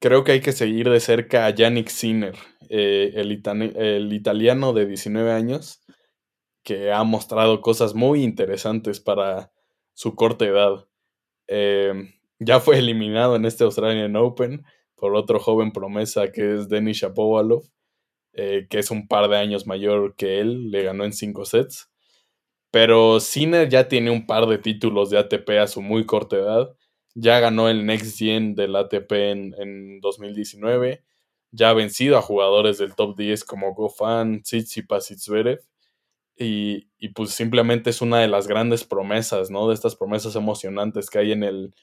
[0.01, 2.37] creo que hay que seguir de cerca a Yannick Sinner,
[2.69, 3.33] eh, el,
[4.13, 5.83] italiano de 19 años,
[6.63, 9.51] que ha mostrado cosas muy interesantes para
[9.93, 10.87] su corta edad.
[11.49, 14.65] Em, ya fue eliminado en este Australian Open
[14.95, 17.65] por otro joven promesa que es Denis Shapovalov,
[18.37, 21.91] eh, que es un par de años mayor que él, le ganó en cinco sets.
[22.71, 26.77] Pero Sinner ya tiene un par de títulos de ATP a su muy corta edad.
[27.15, 31.03] Ya ganó el Next Gen del ATP en, en 2019.
[31.51, 35.17] Ya ha vencido a jugadores del top 10 como Gofan, Tsitsipas y.
[36.39, 39.69] Y, y, pues simplemente es una de las grandes promesas, ¿no?
[39.69, 41.75] De estas promesas emocionantes que hay en, el,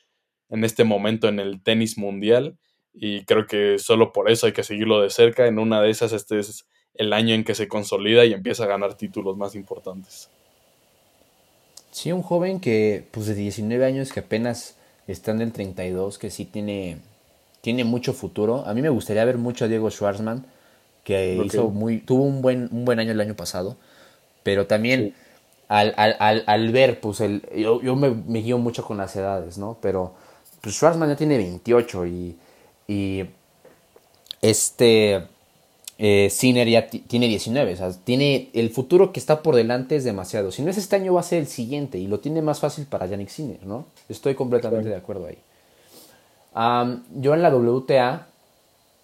[0.49, 2.59] en este momento en el tenis mundial.
[2.93, 5.47] Y creo que solo por eso hay que seguirlo de cerca.
[5.47, 8.67] En una de esas, este es el año en que se consolida y empieza a
[8.67, 10.29] ganar títulos más importantes.
[11.91, 14.77] Sí, un joven que, pues de 19 años, que apenas
[15.07, 16.97] está en el 32, que sí tiene,
[17.61, 18.65] tiene mucho futuro.
[18.65, 20.45] A mí me gustaría ver mucho a Diego Schwartzman,
[21.03, 23.75] que hizo muy, tuvo un buen, un buen año el año pasado,
[24.43, 25.13] pero también
[25.67, 29.57] al, al, al, ver, pues el, yo, yo me, me, guío mucho con las edades,
[29.57, 29.77] ¿no?
[29.81, 30.13] Pero
[30.61, 32.37] pues Schwarzman ya tiene 28 y,
[32.87, 33.25] y
[34.41, 35.27] este
[35.97, 37.73] eh, Sinner ya tiene 19.
[37.73, 40.51] O sea, tiene el futuro que está por delante es demasiado.
[40.51, 41.97] Si no es este año, va a ser el siguiente.
[41.97, 43.85] Y lo tiene más fácil para Yannick Sinner, ¿no?
[44.09, 45.37] Estoy completamente de acuerdo ahí.
[47.15, 48.27] yo en la WTA,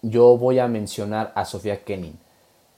[0.02, 2.18] yo voy a mencionar a Sofía Kenin.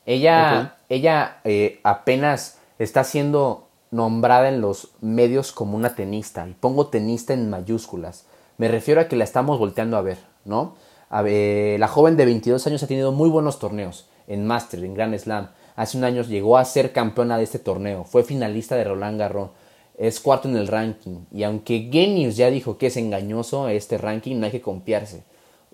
[0.04, 6.46] Ella, ella eh, apenas está siendo nombrada en los medios como una tenista.
[6.48, 8.26] Y pongo tenista en mayúsculas.
[8.58, 10.74] Me refiero a que la estamos volteando a ver, ¿no?
[11.12, 15.50] La joven de 22 años ha tenido muy buenos torneos en Master, en Grand Slam.
[15.76, 19.50] Hace un año llegó a ser campeona de este torneo, fue finalista de Roland Garros,
[19.98, 21.26] es cuarto en el ranking.
[21.30, 25.22] Y aunque Genius ya dijo que es engañoso este ranking, no hay que confiarse.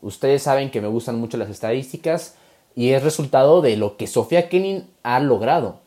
[0.00, 2.34] Ustedes saben que me gustan mucho las estadísticas
[2.74, 5.80] y es resultado de lo que Sofía Kenin ha logrado.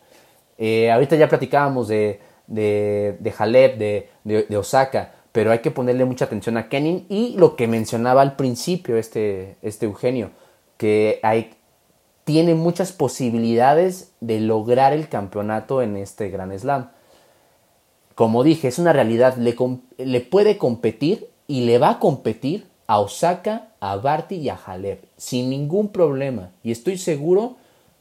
[0.57, 6.05] Eh, ahorita ya platicábamos de, de, de Halep, de, de Osaka pero hay que ponerle
[6.05, 10.31] mucha atención a Kenin y lo que mencionaba al principio este, este Eugenio,
[10.77, 11.51] que hay,
[12.25, 16.89] tiene muchas posibilidades de lograr el campeonato en este Gran Slam.
[18.15, 19.55] Como dije, es una realidad, le,
[19.97, 25.05] le puede competir y le va a competir a Osaka, a Barty y a Halep
[25.15, 26.51] sin ningún problema.
[26.61, 27.55] Y estoy seguro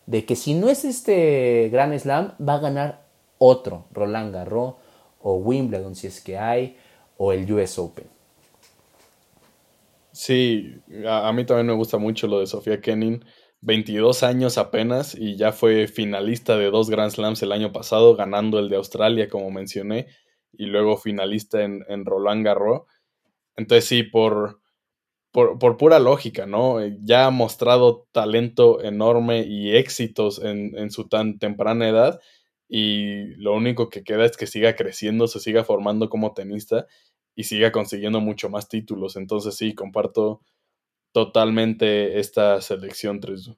[0.06, 3.02] de que si no es este Gran Slam, va a ganar
[3.38, 4.74] otro, Roland Garros
[5.22, 6.76] o Wimbledon si es que hay
[7.22, 8.06] o el US Open.
[10.10, 10.74] Sí,
[11.06, 13.22] a, mí también me gusta mucho lo de Sofía Kenin.
[13.60, 18.58] 22 años apenas y ya fue finalista de dos Grand Slams el año pasado, ganando
[18.58, 20.06] el de Australia, como mencioné,
[20.50, 22.84] y luego finalista en, Roland Garros.
[23.54, 24.62] Entonces sí, por,
[25.30, 26.78] por, pura lógica, ¿no?
[27.02, 32.18] Ya ha mostrado talento enorme y éxitos en, en su tan temprana edad
[32.66, 36.86] y lo único que queda es que siga creciendo, se siga formando como tenista
[37.40, 39.16] y siga consiguiendo mucho más títulos.
[39.16, 40.42] Entonces sí, comparto
[41.12, 43.52] totalmente esta selección 3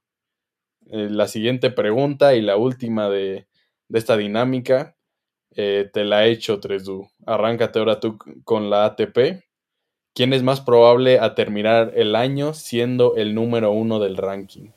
[0.87, 3.47] eh, la siguiente pregunta y la última de,
[3.93, 4.97] esta dinámica
[5.51, 6.85] eh, te la he hecho 3
[7.27, 9.43] Arráncate ahora tú con la ATP.
[10.15, 14.71] ¿Quién es más probable a terminar el año siendo el número uno del ranking?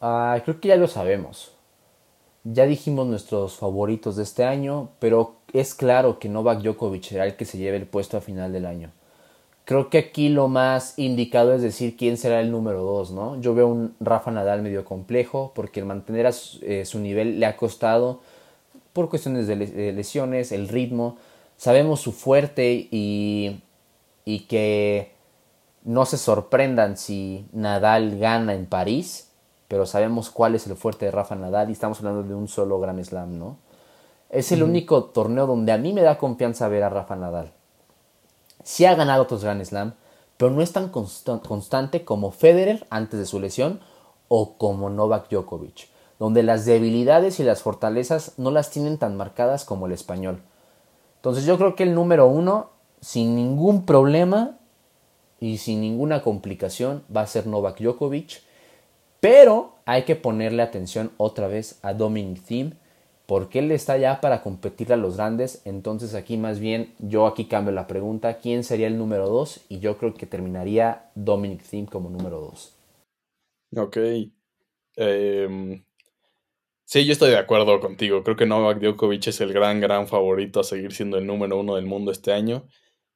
[0.00, 1.59] Ah, creo que ya lo sabemos.
[2.44, 7.36] Ya dijimos nuestros favoritos de este año, pero es claro que Novak Djokovic será el
[7.36, 8.92] que se lleve el puesto a final del año.
[9.66, 13.40] Creo que aquí lo más indicado es decir quién será el número 2, ¿no?
[13.40, 16.30] Yo veo un Rafa Nadal medio complejo porque el mantener a
[16.62, 18.20] eh, su, nivel le ha costado
[18.94, 21.18] por cuestiones de lesiones, el ritmo.
[21.58, 23.60] Sabemos su fuerte y,
[24.24, 25.12] y que
[25.84, 29.29] no se sorprendan si Nadal gana en París
[29.70, 32.80] pero sabemos cuál es el fuerte de Rafa Nadal y estamos hablando de un solo
[32.80, 33.56] Grand Slam, ¿no?
[34.28, 37.52] Es el único torneo donde a mí me da confianza ver a Rafa Nadal.
[38.64, 39.94] Sí ha ganado otros Grand Slam,
[40.36, 43.78] pero no es tan constante como Federer antes de su lesión
[44.26, 49.64] o como Novak Djokovic, donde las debilidades y las fortalezas no las tienen tan marcadas
[49.64, 50.42] como el español.
[51.18, 54.56] Entonces yo creo que el número uno, sin ningún problema
[55.38, 58.49] y sin ninguna complicación, va a ser Novak Djokovic
[59.20, 62.72] pero hay que ponerle atención otra vez a Dominic Thiem
[63.26, 65.62] porque él está ya para competir a los grandes.
[65.64, 69.66] Entonces aquí más bien yo aquí cambio la pregunta, ¿quién sería el número 2?
[69.68, 72.76] Y yo creo que terminaría Dominic Thiem como número 2.
[73.76, 73.96] Ok.
[74.96, 75.84] Em,
[76.84, 78.24] sí, yo estoy de acuerdo contigo.
[78.24, 81.76] Creo que Novak Djokovic es el gran, gran favorito a seguir siendo el número uno
[81.76, 82.66] del mundo este año.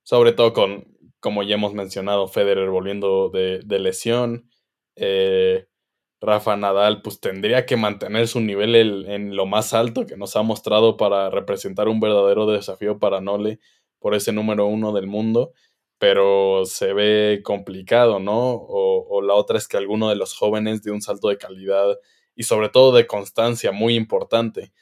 [0.04, 4.48] Sobre todo con, como ya hemos mencionado, Federer volviendo de, lesión.
[4.94, 5.66] Eh,
[6.24, 8.74] Rafa Nadal pues tendría que mantener su nivel
[9.08, 13.60] en lo más alto que nos ha mostrado para representar un verdadero desafío para Nole,
[13.98, 15.52] por ese número uno del mundo,
[15.98, 18.52] pero se ve complicado, ¿no?
[18.52, 21.98] O, o la otra es que alguno de los jóvenes de un salto de calidad
[22.34, 24.72] y sobre todo de constancia muy importante.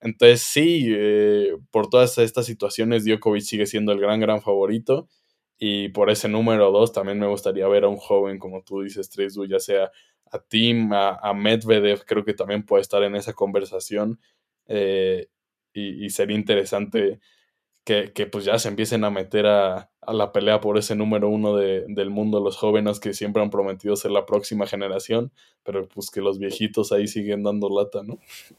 [0.00, 5.08] Entonces sí, eh, por todas estas situaciones, Djokovic sigue siendo el gran, gran favorito.
[5.58, 9.10] Y por ese número dos también me gustaría ver a un joven, como tú dices,
[9.10, 9.90] Tresdu, ya sea
[10.30, 14.20] a Tim, a, Medvedev, creo que también puede estar en esa conversación.
[14.66, 15.28] Eh,
[15.72, 17.20] y, sería interesante
[17.84, 22.10] que, pues ya se empiecen a meter a, la pelea por ese número uno del
[22.10, 26.38] mundo, los jóvenes que siempre han prometido ser la próxima generación, pero pues que los
[26.38, 28.18] viejitos ahí siguen dando lata, ¿no?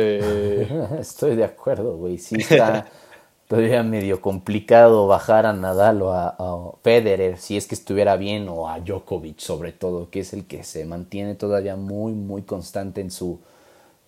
[0.00, 0.68] Eh,
[1.00, 2.18] Estoy de acuerdo, güey.
[2.18, 2.86] Sí está
[3.48, 8.68] todavía medio complicado bajar a Nadal o a, Federer si es que estuviera bien o
[8.68, 13.10] a Djokovic sobre todo, que es el que se mantiene todavía muy, muy constante en
[13.10, 13.40] su,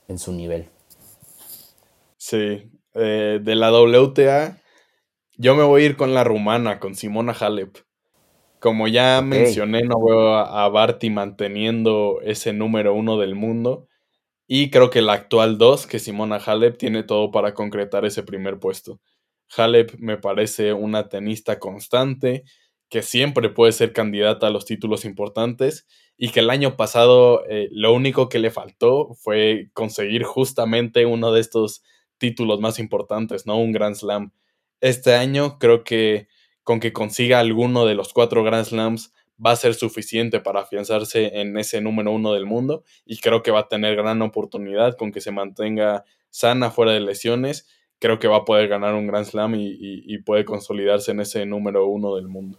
[0.09, 0.67] en su nivel.
[2.17, 4.59] Sí, eh, de la WTA
[5.37, 7.79] yo me voy a ir con la rumana, con Simona Halep.
[8.59, 13.89] Como ya mencioné, no veo a, a Barty manteniendo ese número uno del mundo.
[14.47, 18.59] Y creo que la actual 2, que Simona Halep, tiene todo para concretar ese primer
[18.59, 19.01] puesto.
[19.57, 22.45] Halep me parece una tenista constante,
[22.89, 25.87] que siempre puede ser candidata a los títulos importantes
[26.17, 31.33] y que el año pasado eh, lo único que le faltó fue conseguir justamente uno
[31.33, 31.83] de estos
[32.19, 33.59] títulos más importantes, ¿no?
[33.59, 34.33] Un Grand Slam.
[34.81, 36.29] Este año creo que
[36.65, 39.13] con que consiga alguno de los cuatro Grand Slams
[39.45, 43.51] va a ser suficiente para afianzarse en ese número uno del mundo y creo que
[43.51, 47.67] va a tener gran oportunidad con que se mantenga sana fuera de lesiones.
[48.01, 51.87] Creo que va a poder ganar un Grand Slam y, puede consolidarse en ese número
[51.87, 52.59] uno del mundo.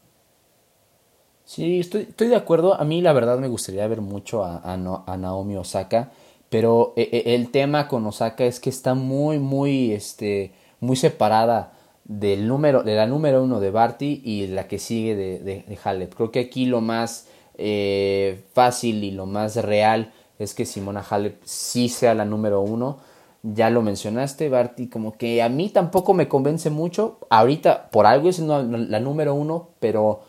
[1.44, 2.80] Sí, estoy, estoy, de acuerdo.
[2.80, 6.12] A mí la verdad me gustaría ver mucho a, a, Naomi Osaka,
[6.50, 11.74] pero eh, eh, el tema con Osaka es que está muy, muy, este, muy separada
[12.06, 16.14] del número, de la número uno de Barty y la que sigue de, de, Halep.
[16.14, 17.28] Creo que aquí lo más
[17.58, 23.00] eh, fácil y lo más real es que Simona Halep sí sea la número uno.
[23.44, 27.18] Ya lo mencionaste, Barty, como que a mí tampoco me convence mucho.
[27.30, 30.22] Ahorita, por algo es la número uno, pero,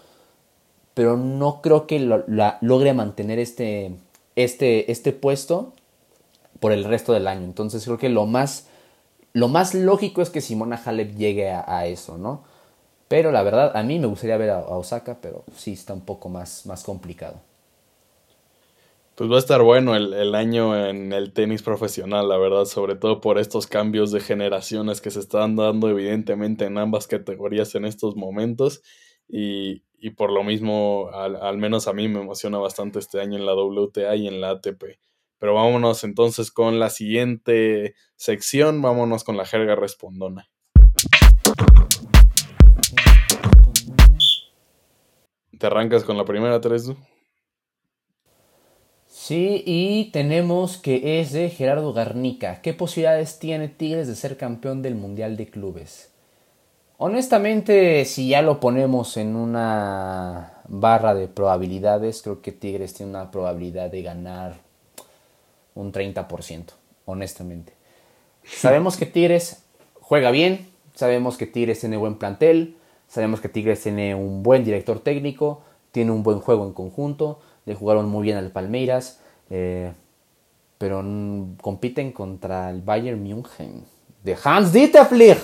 [0.95, 3.95] pero no creo que logre mantener este,
[4.37, 5.73] este, este puesto
[6.61, 7.45] por el resto del año.
[7.45, 8.67] Entonces creo que lo más
[9.33, 12.43] lo más lógico es que Simona Halep llegue a, eso, ¿no?
[13.09, 16.29] Pero la verdad, a mí me gustaría ver a, Osaka, pero sí está un poco
[16.29, 17.37] más, más complicado.
[19.23, 23.21] Pues va a estar bueno el, año en el tenis profesional, la verdad, sobre todo
[23.21, 28.17] por estos cambios de generaciones que se están dando evidentemente en ambas categorías en estos
[28.17, 28.83] momentos.
[29.29, 29.85] Y,
[30.17, 33.55] por lo mismo, al, al, menos a mí me emociona bastante este año en la
[33.55, 34.99] WTA y en la ATP.
[35.39, 40.49] Pero vámonos entonces con la siguiente sección, vámonos con la jerga respondona.
[45.57, 46.97] ¿Te arrancas con la primera, Teresu?
[49.25, 52.61] Sí, y tenemos que es de Gerardo Garnica.
[52.61, 56.11] ¿Qué posibilidades tiene Tigres de ser campeón del Mundial de Clubes?
[56.99, 63.31] Honestamente, si ya lo ponemos en una barra de probabilidades, creo que Tigres tiene una
[63.31, 64.57] probabilidad de ganar
[65.77, 66.73] un 30%,
[67.05, 67.75] honestamente.
[68.43, 69.63] Sabemos que Tigres
[70.01, 74.99] juega bien, sabemos que Tigres tiene buen plantel, sabemos que Tigres tiene un buen director
[74.99, 79.21] técnico, tiene un buen juego en conjunto, le jugaron muy bien al Palmeiras,
[79.51, 79.93] eh,
[80.79, 81.05] pero
[81.61, 83.85] compiten contra el Bayern München
[84.23, 85.39] de Hans Dieter Flick.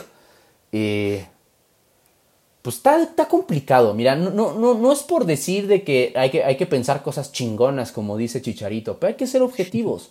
[2.63, 3.95] pues está, complicado.
[3.95, 8.17] Mira, no, es por decir de que hay, que hay que pensar cosas chingonas, como
[8.17, 10.11] dice Chicharito, pero hay que ser objetivos.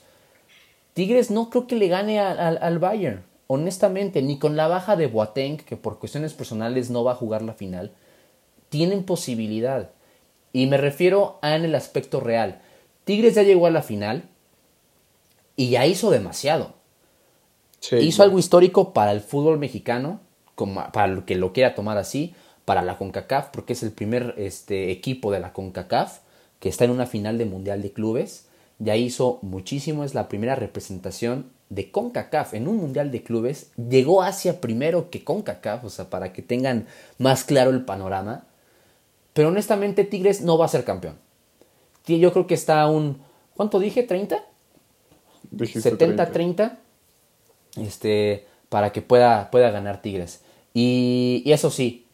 [0.94, 5.58] Tigres no creo que le gane al Bayern, honestamente, ni con la baja de Boateng,
[5.58, 7.92] que por cuestiones personales no va a jugar la final,
[8.70, 9.92] tienen posibilidad.
[10.54, 12.62] Y me refiero a en el aspecto real.
[13.04, 14.24] Tigres ya llegó a la final
[15.56, 16.76] y ya hizo demasiado.
[17.92, 20.20] hizo algo histórico para el fútbol mexicano,
[20.56, 22.34] como para el que lo quiera tomar así,
[22.66, 26.20] para la CONCACAF, porque es el primer este, equipo de la CONCACAF
[26.60, 28.48] que está en una final de Mundial de Clubes
[28.80, 33.72] ya hizo muchísimo, es la primera representación de CONCACAF en un Mundial de Clubes.
[33.76, 36.86] Llegó Asia primero que CONCACAF, o sea, para que tengan
[37.18, 38.46] más claro el panorama.
[39.38, 41.20] Pero honestamente Tigres no va a ser campeón.
[42.08, 43.20] Yo creo que está a un...
[43.56, 44.08] ¿Cuánto dije?
[44.08, 44.42] ¿30?
[45.56, 46.80] 70-30.
[47.76, 50.42] Este, para que pueda, pueda ganar Tigres.
[50.74, 52.08] Y, eso sí,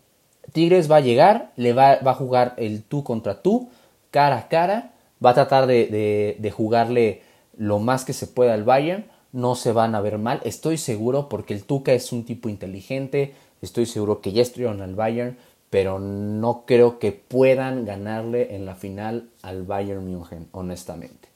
[0.52, 3.70] Tigres va a llegar, le va, va a jugar el tú contra tú,
[4.12, 4.92] cara a cara
[5.26, 7.22] va a tratar de, jugarle
[7.56, 11.30] lo más que se pueda al Bayern, no se van a ver mal, estoy seguro
[11.30, 15.38] porque el Tuca es un tipo inteligente, Estoy seguro que ya estuvieron al Bayern,
[15.74, 21.30] pero no creo que puedan ganarle en la final al Bayern München, honestamente.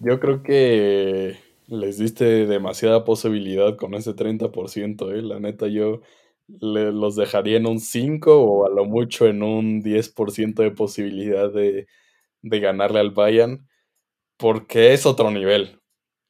[0.00, 1.36] Yo creo que
[1.68, 5.22] les diste demasiada posibilidad con ese 30%, ¿eh?
[5.22, 6.00] La neta, yo
[6.48, 11.86] los dejaría en un 5 o a lo mucho en un 10% de posibilidad de,
[12.42, 13.68] de, ganarle al Bayern,
[14.36, 15.80] porque es otro nivel.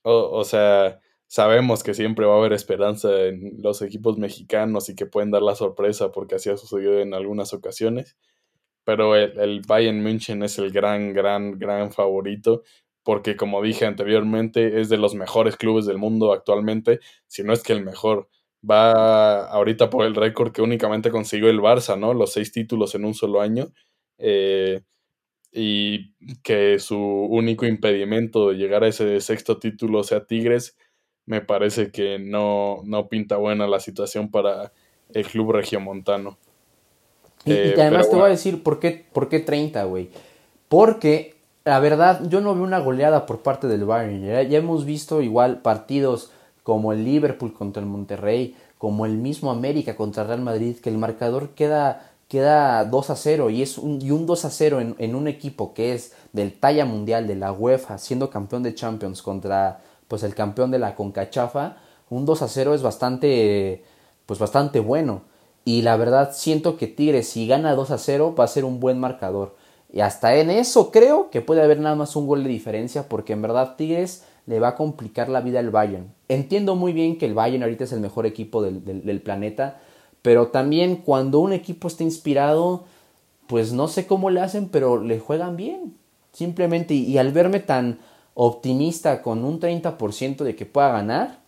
[0.02, 1.00] O, o sea,
[1.30, 5.42] sabemos que siempre va a haber esperanza en los equipos mexicanos y que pueden dar
[5.42, 8.16] la sorpresa porque así ha sucedido en algunas ocasiones.
[8.84, 12.64] Pero el, Bayern München es el gran, gran, gran favorito
[13.04, 17.62] porque como dije anteriormente es de los mejores clubes del mundo actualmente, si no es
[17.62, 18.28] que el mejor.
[18.68, 22.12] Va ahorita por el récord que únicamente consiguió el Barça, ¿no?
[22.12, 23.68] Los seis títulos en un solo año.
[24.18, 24.82] Eh,
[25.52, 30.76] y que su único impedimento de llegar a ese sexto título sea Tigres
[31.30, 34.72] me parece que no, no pinta buena la situación para
[35.14, 36.36] el club regiomontano.
[37.44, 40.10] Y, eh, además te voy a decir por qué, por qué 30, güey.
[40.68, 44.26] Porque la verdad, yo no veo una goleada por parte del Bayern.
[44.26, 46.32] Ya, ya, hemos visto igual partidos
[46.64, 50.98] como el Liverpool contra el Monterrey, como el mismo América contra Real Madrid, que el
[50.98, 54.96] marcador queda, queda 2 a 0 y, es un, y un 2 a 0 en,
[54.98, 59.22] en un equipo que es del talla mundial de la UEFA, siendo campeón de Champions
[59.22, 61.76] contra pues el campeón de la Concachafa,
[62.08, 63.84] un 2 a 0 es bastante,
[64.26, 65.22] pues bastante bueno.
[65.64, 68.80] Y la verdad siento que Tigres si gana 2 a 0 va a ser un
[68.80, 69.54] buen marcador.
[69.92, 73.34] Y hasta en eso creo que puede haber nada más un gol de diferencia porque
[73.34, 76.12] en verdad Tigres le va a complicar la vida al Bayern.
[76.26, 79.78] Entiendo muy bien que el Bayern ahorita es el mejor equipo del, del planeta,
[80.22, 82.82] pero también cuando un equipo está inspirado,
[83.46, 85.94] pues no sé cómo le hacen, pero le juegan bien.
[86.32, 88.00] Simplemente, y al verme tan,
[88.42, 91.40] optimista con un 30% de que pueda ganar,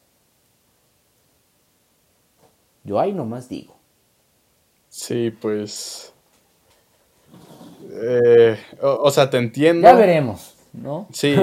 [2.85, 3.75] yo ahí nomás digo.
[4.91, 6.13] Sí, pues...
[7.95, 9.89] Eh, o, sea, te entiendo.
[9.89, 11.09] Ya veremos, ¿no?
[11.13, 11.35] Sí,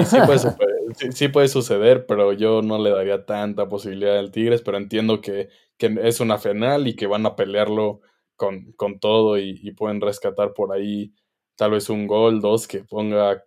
[1.12, 5.48] sí puede, suceder, pero yo no le daría tanta posibilidad al Tigres, pero entiendo que,
[5.78, 8.02] es una final y que van a pelearlo
[8.36, 11.12] con, todo y, y, pueden rescatar por ahí
[11.56, 13.42] tal vez un gol, dos, que ponga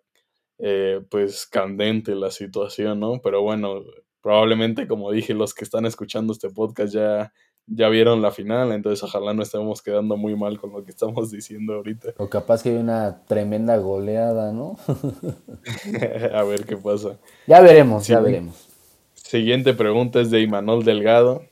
[0.66, 3.20] eh, pues candente la situación, ¿no?
[3.22, 3.84] Pero bueno,
[4.22, 7.34] probablemente como dije, los que están escuchando este podcast ya,
[7.68, 11.32] ya vieron la final, entonces ojalá no estemos quedando muy mal con lo que estamos
[11.32, 12.14] diciendo ahorita.
[12.18, 14.78] O capaz que hay una tremenda goleada, ¿no?
[16.34, 17.20] A ver qué pasa.
[17.46, 18.70] Ya veremos, ya veremos.
[19.16, 21.44] Siguiente pregunta es de Imanol Delgado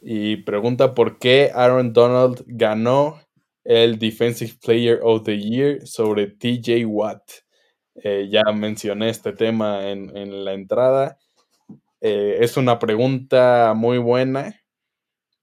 [0.00, 3.20] y pregunta por qué Aaron Donald ganó
[3.62, 7.22] el Defensive Player of the Year sobre TJ Watt.
[8.02, 11.18] Eh, ya mencioné este tema en, la entrada.
[12.00, 14.62] Eh, es una pregunta muy buena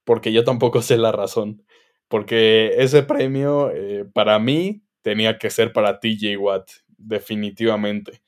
[0.03, 1.64] porque yo tampoco sé la razón.
[2.08, 8.22] Porque ese premio eh, para mí tenía que ser para TJ Watt, definitivamente.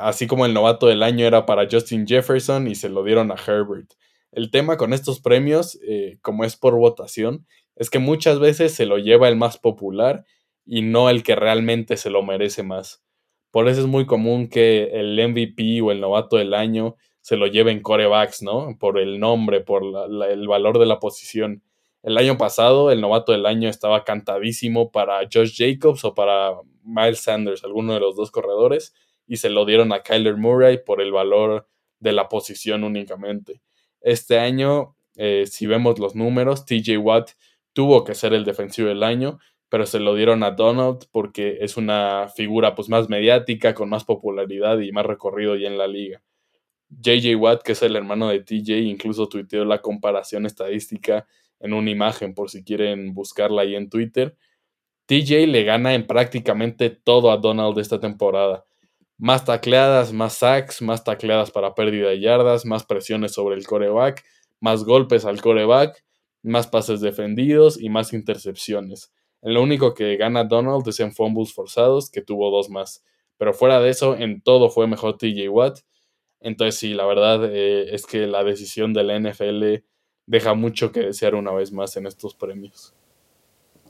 [0.00, 3.36] así como el novato del año era para Justin Jefferson y se lo dieron a
[3.36, 3.92] Herbert.
[4.32, 5.78] El tema con estos premios,
[6.22, 10.24] como es por votación, es que muchas veces se lo lleva el más popular
[10.66, 13.02] y no el que realmente se lo merece más.
[13.50, 17.46] Por eso es muy común que el MVP o el novato del año se lo
[17.46, 18.76] lleven corebacks, ¿no?
[18.78, 19.82] Por el nombre, por
[20.28, 21.62] el valor de la posición.
[22.02, 27.20] El año pasado, el novato del año estaba cantadísimo para Josh Jacobs o para Miles
[27.20, 28.94] Sanders, alguno de los dos corredores,
[29.26, 31.66] y se lo dieron a Kyler Murray por el valor
[32.00, 33.60] de la posición únicamente.
[34.00, 37.32] Este año, eh, si vemos los números, TJ Watt
[37.72, 39.38] tuvo que ser el defensivo del año,
[39.68, 44.04] pero se lo dieron a Donald porque es una figura pues más mediática, con más
[44.04, 46.22] popularidad y más recorrido ya en la liga.
[46.90, 51.26] JJ Watt, que es el hermano de TJ, incluso tuiteó la comparación estadística
[51.60, 54.36] en una imagen por si quieren buscarla ahí en Twitter.
[55.06, 58.64] TJ le gana en prácticamente todo a Donald esta temporada.
[59.18, 64.24] Más tacleadas, más sacks, más tacleadas para pérdida de yardas, más presiones sobre el coreback,
[64.60, 66.04] más golpes al coreback,
[66.42, 69.12] más pases defendidos y más intercepciones.
[69.42, 73.04] Lo único que gana Donald es en fumbles forzados, que tuvo dos más.
[73.36, 75.80] Pero fuera de eso, en todo fue mejor TJ Watt.
[76.40, 79.84] Entonces, sí, la verdad eh, es que la decisión de la NFL
[80.26, 82.94] deja mucho que desear una vez más en estos premios.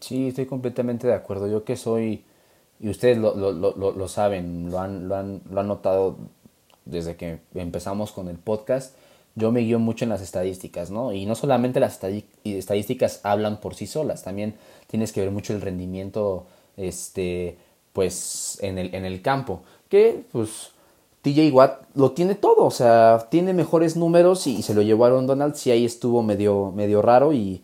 [0.00, 1.48] Sí, estoy completamente de acuerdo.
[1.48, 2.24] Yo que soy,
[2.78, 6.16] y ustedes lo, lo, lo, lo saben, lo han, lo, han, lo han notado
[6.84, 8.96] desde que empezamos con el podcast,
[9.38, 11.12] yo me guío mucho en las estadísticas, ¿no?
[11.12, 12.00] Y no solamente las
[12.44, 14.54] estadísticas hablan por sí solas, también
[14.88, 17.56] tienes que ver mucho el rendimiento, este,
[17.92, 19.62] pues, en el, en el campo.
[19.88, 20.72] Que, pues,
[21.22, 25.10] TJ Watt lo tiene todo, o sea, tiene mejores números y, se lo llevó a
[25.10, 27.62] Donald, sí ahí estuvo medio, medio raro y,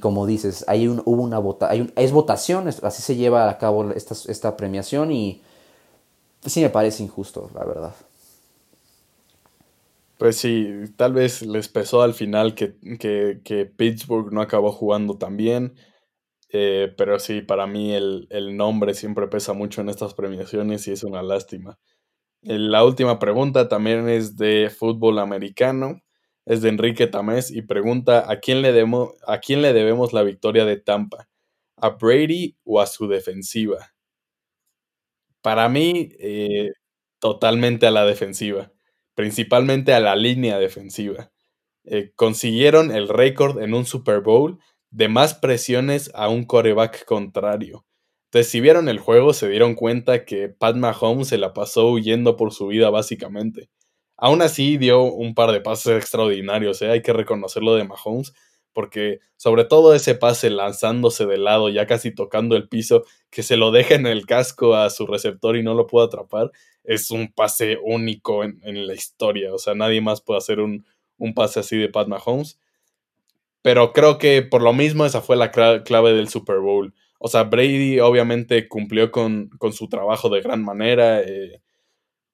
[0.00, 3.90] como dices, hay un, hubo una vota, hay es votación, así se lleva a cabo
[3.92, 5.42] esta, esta premiación y
[6.44, 7.94] sí me parece injusto, la verdad.
[10.20, 10.68] Pues sí,
[10.98, 12.74] tal vez les pesó al final que,
[13.78, 15.76] Pittsburgh no acabó jugando tan bien.
[16.50, 21.04] Eh, pero sí, para mí el, nombre siempre pesa mucho en estas premiaciones y es
[21.04, 21.78] una lástima.
[22.42, 26.02] Eh, la última pregunta también es de fútbol americano.
[26.46, 30.22] Es de Enrique Tamés y pregunta ¿a quién le, debemos, a quién le debemos la
[30.24, 31.28] victoria de Tampa?
[31.76, 33.94] ¿A Brady o a su defensiva?
[35.42, 36.72] Para mí, eh,
[37.20, 38.72] totalmente a la defensiva
[39.20, 41.30] principalmente a la línea defensiva.
[41.84, 44.58] Eh, consiguieron el récord en un Super Bowl
[44.90, 47.84] de más presiones a un coreback contrario.
[48.28, 52.36] Entonces, si vieron el juego, se dieron cuenta que Pat Mahomes se la pasó huyendo
[52.36, 53.68] por su vida, básicamente.
[54.16, 56.90] Aún así, dio un par de pases extraordinarios, ¿eh?
[56.90, 58.32] hay que reconocerlo de Mahomes,
[58.72, 63.58] porque sobre todo ese pase lanzándose de lado, ya casi tocando el piso, que se
[63.58, 66.52] lo deja en el casco a su receptor y no lo puede atrapar,
[66.84, 69.54] es un pase único en, la historia.
[69.54, 70.84] O sea, nadie más puede hacer un,
[71.34, 72.58] pase así de Pat Mahomes.
[73.62, 76.94] Pero creo que por lo mismo esa fue la clave del Super Bowl.
[77.18, 81.20] O sea, Brady obviamente cumplió con, su trabajo de gran manera.
[81.20, 81.60] Eh,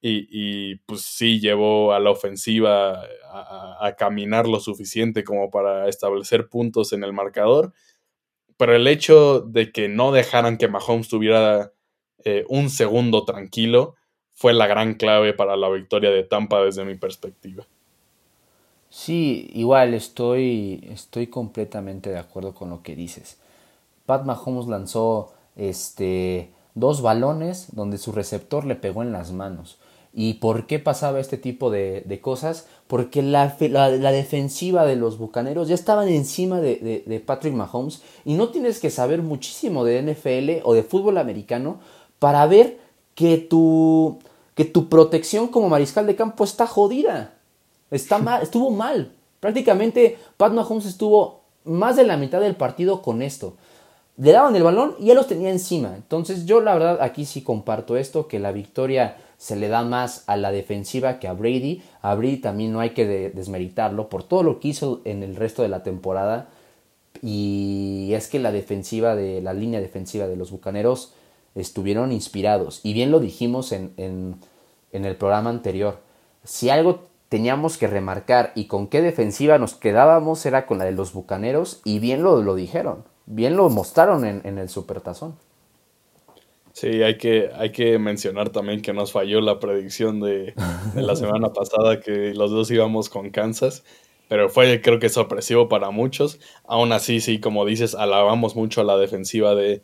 [0.09, 6.49] y, pues sí llevó a la ofensiva a, a, caminar lo suficiente como para establecer
[6.49, 7.73] puntos en el marcador.
[8.57, 11.73] Pero el hecho de que no dejaran que Mahomes tuviera
[12.25, 13.95] eh, un segundo tranquilo
[14.37, 17.65] fue la gran clave para la victoria de Tampa desde mi perspectiva.
[18.91, 23.39] Sí, igual estoy, estoy completamente de acuerdo con lo que dices.
[24.05, 29.79] Pat Mahomes lanzó este, dos balones donde su receptor le pegó en las manos.
[30.13, 32.69] ¿Y por qué pasaba este tipo de, cosas?
[32.87, 38.35] Porque la, la, defensiva de los Bucaneros ya estaban encima de, de, Patrick Mahomes y
[38.35, 41.81] no tienes que saber muchísimo de NFL o de fútbol americano
[42.19, 42.86] para ver
[43.17, 44.19] que tu,
[44.55, 47.35] que tu protección como mariscal de campo está jodida.
[47.91, 49.11] Está mal, estuvo mal.
[49.41, 53.57] Prácticamente Pat Mahomes estuvo más de la mitad del partido con esto.
[54.19, 55.95] Le daban el balón y él los tenía encima.
[55.97, 60.25] Entonces yo la verdad aquí sí comparto esto, que la victoria se le da más
[60.27, 61.83] a la defensiva que a Brady.
[62.03, 65.63] A Brady también no hay que desmeritarlo por todo lo que hizo en el resto
[65.63, 66.49] de la temporada.
[67.23, 71.13] Y es que la defensiva de la línea defensiva de los Bucaneros
[71.57, 72.81] estuvieron inspirados.
[72.85, 74.37] Y bien lo dijimos en, en,
[74.93, 75.99] en el programa anterior.
[76.45, 80.93] Si algo teníamos que remarcar y con qué defensiva nos quedábamos era con la de
[80.93, 85.35] los Bucaneros y bien lo, lo dijeron, bien lo mostraron en, en el Supertazón.
[86.73, 90.55] Sí, hay que, hay que mencionar también que nos falló la predicción de,
[90.95, 93.83] de, la semana pasada que los dos íbamos con Kansas,
[94.29, 96.39] pero fue creo que sorpresivo para muchos.
[96.67, 99.83] Aún así, sí, como dices, alabamos mucho a la defensiva de,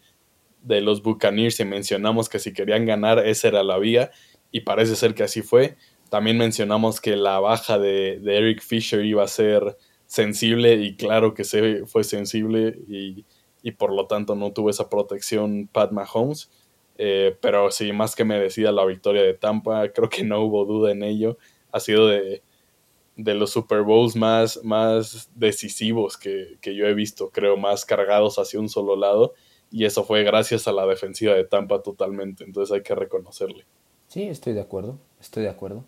[0.62, 4.10] de los Buccaneers y mencionamos que si querían ganar, esa era la vía,
[4.50, 5.76] y parece ser que así fue.
[6.08, 11.44] También mencionamos que la baja de, Eric Fisher iba a ser sensible, y claro que
[11.44, 13.24] se fue sensible, y,
[13.72, 16.50] por lo tanto no tuvo esa protección Pat Mahomes.
[16.98, 20.92] Eh, pero sí, más que merecida la victoria de Tampa, creo que no hubo duda
[20.92, 21.38] en ello.
[21.72, 22.42] Ha sido de,
[23.16, 28.60] los Super Bowls más, más decisivos que, que, yo he visto, creo, más cargados hacia
[28.60, 29.34] un solo lado
[29.72, 33.64] y eso fue gracias a la defensiva de Tampa totalmente, entonces hay que reconocerle.
[34.08, 35.84] Sí, estoy de acuerdo, estoy de acuerdo.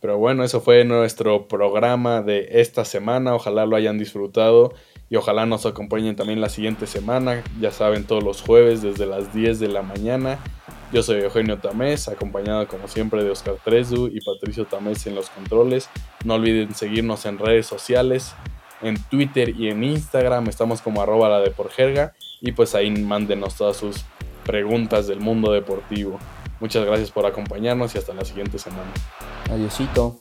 [0.00, 4.72] Pero bueno, eso fue nuestro programa de esta semana, ojalá lo hayan disfrutado
[5.10, 9.32] y ojalá nos acompañen también la siguiente semana, ya saben, todos los jueves desde las
[9.34, 10.40] 10 de la mañana.
[10.92, 15.30] Yo soy Eugenio Tamés, acompañado como siempre de Oscar Trezu y Patricio Tamés en los
[15.30, 15.88] controles.
[16.24, 18.34] No olviden seguirnos en redes sociales,
[18.80, 22.90] en Twitter y en Instagram, estamos como arroba la de por jerga y pues ahí
[22.90, 24.04] mándenos todas sus
[24.44, 26.18] preguntas del mundo deportivo.
[26.60, 28.92] Muchas gracias por acompañarnos y hasta la siguiente semana.
[29.50, 30.18] Adiósito.